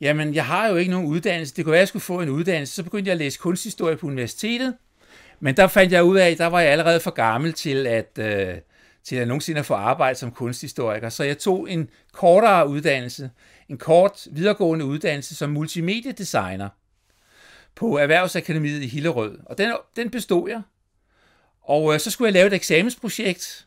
jamen, 0.00 0.34
jeg 0.34 0.46
har 0.46 0.68
jo 0.68 0.76
ikke 0.76 0.90
nogen 0.90 1.06
uddannelse. 1.06 1.54
Det 1.56 1.64
kunne 1.64 1.72
være, 1.72 1.78
at 1.78 1.82
jeg 1.82 1.88
skulle 1.88 2.02
få 2.02 2.20
en 2.20 2.28
uddannelse. 2.28 2.74
Så 2.74 2.82
begyndte 2.82 3.08
jeg 3.08 3.12
at 3.12 3.18
læse 3.18 3.38
kunsthistorie 3.38 3.96
på 3.96 4.06
universitetet. 4.06 4.74
Men 5.40 5.56
der 5.56 5.66
fandt 5.66 5.92
jeg 5.92 6.04
ud 6.04 6.16
af, 6.16 6.30
at 6.30 6.38
der 6.38 6.46
var 6.46 6.60
jeg 6.60 6.70
allerede 6.70 7.00
for 7.00 7.10
gammel 7.10 7.52
til 7.52 7.86
at, 7.86 8.18
øh, 8.18 8.54
til 9.04 9.16
at 9.16 9.28
nogensinde 9.28 9.64
få 9.64 9.74
arbejde 9.74 10.18
som 10.18 10.30
kunsthistoriker. 10.30 11.08
Så 11.08 11.24
jeg 11.24 11.38
tog 11.38 11.70
en 11.70 11.90
kortere 12.12 12.68
uddannelse, 12.68 13.30
en 13.68 13.78
kort 13.78 14.26
videregående 14.30 14.84
uddannelse 14.84 15.34
som 15.34 15.50
multimediedesigner 15.50 16.68
på 17.74 17.96
Erhvervsakademiet 17.96 18.82
i 18.82 18.86
Hillerød. 18.86 19.38
Og 19.46 19.58
den, 19.58 19.72
den 19.96 20.10
bestod 20.10 20.48
jeg. 20.48 20.62
Og 21.62 21.94
øh, 21.94 22.00
så 22.00 22.10
skulle 22.10 22.26
jeg 22.26 22.32
lave 22.32 22.46
et 22.46 22.52
eksamensprojekt. 22.52 23.66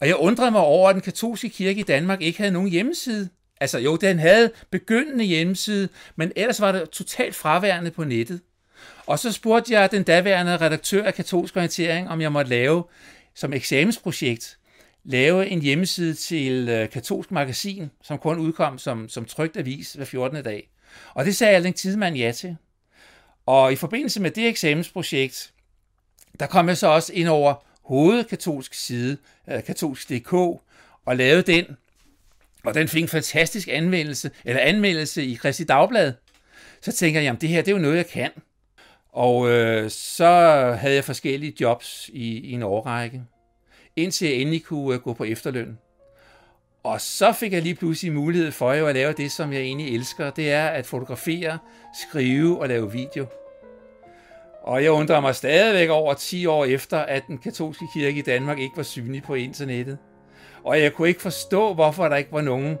Og 0.00 0.08
jeg 0.08 0.16
undrede 0.16 0.50
mig 0.50 0.60
over, 0.60 0.88
at 0.88 0.94
den 0.94 1.02
katolske 1.02 1.48
kirke 1.48 1.80
i 1.80 1.82
Danmark 1.82 2.22
ikke 2.22 2.38
havde 2.38 2.52
nogen 2.52 2.68
hjemmeside. 2.68 3.28
Altså 3.60 3.78
jo, 3.78 3.96
den 3.96 4.18
havde 4.18 4.50
begyndende 4.70 5.24
hjemmeside, 5.24 5.88
men 6.16 6.32
ellers 6.36 6.60
var 6.60 6.72
det 6.72 6.90
totalt 6.90 7.34
fraværende 7.34 7.90
på 7.90 8.04
nettet. 8.04 8.40
Og 9.06 9.18
så 9.18 9.32
spurgte 9.32 9.72
jeg 9.72 9.90
den 9.90 10.02
daværende 10.02 10.56
redaktør 10.56 11.04
af 11.04 11.14
katolsk 11.14 11.56
orientering, 11.56 12.08
om 12.08 12.20
jeg 12.20 12.32
måtte 12.32 12.50
lave 12.50 12.84
som 13.34 13.52
eksamensprojekt, 13.52 14.58
lave 15.04 15.46
en 15.46 15.62
hjemmeside 15.62 16.14
til 16.14 16.68
øh, 16.68 16.90
katolsk 16.90 17.30
magasin, 17.30 17.90
som 18.02 18.18
kun 18.18 18.38
udkom 18.38 18.78
som, 18.78 19.08
som 19.08 19.24
trygt 19.24 19.56
avis 19.56 19.92
hver 19.92 20.04
14. 20.04 20.44
dag. 20.44 20.68
Og 21.14 21.24
det 21.24 21.36
sagde 21.36 21.54
Alden 21.54 21.72
Tidemand 21.72 22.16
ja 22.16 22.32
til. 22.32 22.56
Og 23.46 23.72
i 23.72 23.76
forbindelse 23.76 24.22
med 24.22 24.30
det 24.30 24.48
eksamensprojekt, 24.48 25.52
der 26.40 26.46
kom 26.46 26.68
jeg 26.68 26.76
så 26.76 26.86
også 26.86 27.12
ind 27.12 27.28
over 27.28 27.54
hovedkatolsk 27.84 28.74
side, 28.74 29.16
øh, 29.50 29.64
katolsk.dk, 29.64 30.32
og 31.06 31.16
lavede 31.16 31.42
den 31.52 31.76
og 32.66 32.74
den 32.74 32.88
fik 32.88 33.02
en 33.02 33.08
fantastisk 33.08 33.68
anmeldelse, 33.72 34.30
eller 34.44 34.60
anmeldelse 34.60 35.24
i 35.24 35.34
Kristi 35.34 35.64
Dagblad. 35.64 36.12
Så 36.80 36.92
tænker 36.92 37.20
jeg, 37.20 37.24
jamen 37.24 37.40
det 37.40 37.48
her, 37.48 37.62
det 37.62 37.68
er 37.68 37.76
jo 37.76 37.82
noget, 37.82 37.96
jeg 37.96 38.06
kan. 38.06 38.30
Og 39.12 39.50
øh, 39.50 39.90
så 39.90 40.26
havde 40.80 40.94
jeg 40.94 41.04
forskellige 41.04 41.54
jobs 41.60 42.10
i, 42.12 42.38
i 42.38 42.52
en 42.52 42.62
årrække, 42.62 43.22
indtil 43.96 44.28
jeg 44.28 44.36
endelig 44.36 44.64
kunne 44.64 44.94
øh, 44.94 45.00
gå 45.00 45.12
på 45.12 45.24
efterløn. 45.24 45.78
Og 46.84 47.00
så 47.00 47.32
fik 47.32 47.52
jeg 47.52 47.62
lige 47.62 47.74
pludselig 47.74 48.12
mulighed 48.12 48.52
for 48.52 48.72
jo 48.72 48.86
at 48.86 48.94
lave 48.94 49.12
det, 49.12 49.32
som 49.32 49.52
jeg 49.52 49.60
egentlig 49.60 49.94
elsker. 49.94 50.30
Det 50.30 50.52
er 50.52 50.66
at 50.66 50.86
fotografere, 50.86 51.58
skrive 52.08 52.60
og 52.60 52.68
lave 52.68 52.92
video. 52.92 53.26
Og 54.62 54.82
jeg 54.82 54.90
undrer 54.90 55.20
mig 55.20 55.34
stadigvæk 55.34 55.88
over 55.88 56.14
10 56.14 56.46
år 56.46 56.64
efter, 56.64 56.98
at 56.98 57.22
den 57.26 57.38
katolske 57.38 57.84
kirke 57.94 58.18
i 58.18 58.22
Danmark 58.22 58.58
ikke 58.58 58.76
var 58.76 58.82
synlig 58.82 59.22
på 59.22 59.34
internettet. 59.34 59.98
Og 60.66 60.80
jeg 60.80 60.92
kunne 60.92 61.08
ikke 61.08 61.22
forstå, 61.22 61.74
hvorfor 61.74 62.08
der 62.08 62.16
ikke 62.16 62.32
var 62.32 62.40
nogen 62.40 62.78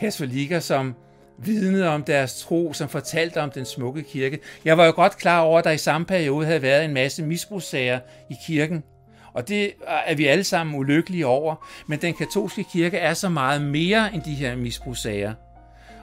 katolikker, 0.00 0.60
som 0.60 0.94
vidnede 1.38 1.88
om 1.88 2.02
deres 2.02 2.40
tro, 2.40 2.72
som 2.72 2.88
fortalte 2.88 3.40
om 3.40 3.50
den 3.50 3.64
smukke 3.64 4.02
kirke. 4.02 4.38
Jeg 4.64 4.78
var 4.78 4.86
jo 4.86 4.92
godt 4.96 5.16
klar 5.16 5.40
over, 5.40 5.58
at 5.58 5.64
der 5.64 5.70
i 5.70 5.78
samme 5.78 6.06
periode 6.06 6.46
havde 6.46 6.62
været 6.62 6.84
en 6.84 6.94
masse 6.94 7.22
misbrugssager 7.22 8.00
i 8.30 8.34
kirken. 8.46 8.84
Og 9.32 9.48
det 9.48 9.72
er 9.86 10.14
vi 10.14 10.26
alle 10.26 10.44
sammen 10.44 10.76
ulykkelige 10.76 11.26
over. 11.26 11.66
Men 11.86 12.00
den 12.00 12.14
katolske 12.14 12.64
kirke 12.72 12.98
er 12.98 13.14
så 13.14 13.28
meget 13.28 13.62
mere 13.62 14.14
end 14.14 14.22
de 14.22 14.34
her 14.34 14.56
misbrugssager. 14.56 15.34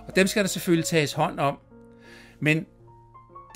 Og 0.08 0.16
dem 0.16 0.28
skal 0.28 0.44
der 0.44 0.50
selvfølgelig 0.50 0.86
tages 0.86 1.14
hånd 1.14 1.40
om. 1.40 1.58
Men 2.40 2.66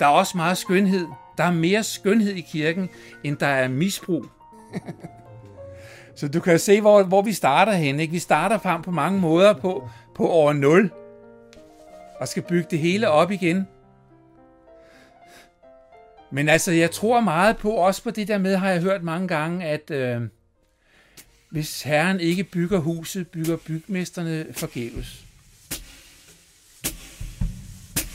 der 0.00 0.06
er 0.06 0.10
også 0.10 0.36
meget 0.36 0.58
skønhed. 0.58 1.06
Der 1.38 1.44
er 1.44 1.52
mere 1.52 1.82
skønhed 1.82 2.32
i 2.32 2.40
kirken, 2.40 2.88
end 3.24 3.36
der 3.36 3.46
er 3.46 3.68
misbrug. 3.68 4.26
Så 6.18 6.28
du 6.28 6.40
kan 6.40 6.58
se, 6.58 6.80
hvor, 6.80 7.02
hvor 7.02 7.22
vi 7.22 7.32
starter 7.32 7.72
hen. 7.72 8.00
Ikke? 8.00 8.12
Vi 8.12 8.18
starter 8.18 8.58
frem 8.58 8.82
på 8.82 8.90
mange 8.90 9.20
måder 9.20 9.52
på, 9.52 9.88
på 10.16 10.28
år 10.28 10.52
0, 10.52 10.90
og 12.20 12.28
skal 12.28 12.42
bygge 12.42 12.66
det 12.70 12.78
hele 12.78 13.08
op 13.08 13.30
igen. 13.30 13.66
Men 16.30 16.48
altså, 16.48 16.72
jeg 16.72 16.90
tror 16.90 17.20
meget 17.20 17.56
på, 17.56 17.70
også 17.70 18.02
på 18.02 18.10
det 18.10 18.28
der 18.28 18.38
med, 18.38 18.56
har 18.56 18.70
jeg 18.70 18.80
hørt 18.80 19.02
mange 19.02 19.28
gange, 19.28 19.66
at 19.66 19.90
øh, 19.90 20.20
hvis 21.50 21.82
Herren 21.82 22.20
ikke 22.20 22.44
bygger 22.44 22.78
huset, 22.78 23.28
bygger 23.28 23.56
bygmesterne 23.56 24.46
forgæves. 24.52 25.24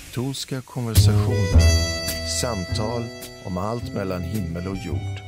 Katolska 0.05 0.59
konversationer, 0.59 1.59
samtal 2.41 3.09
om 3.45 3.57
allt 3.57 3.93
mellan 3.93 4.21
himmel 4.21 4.67
och 4.67 4.77
jord. 4.87 5.22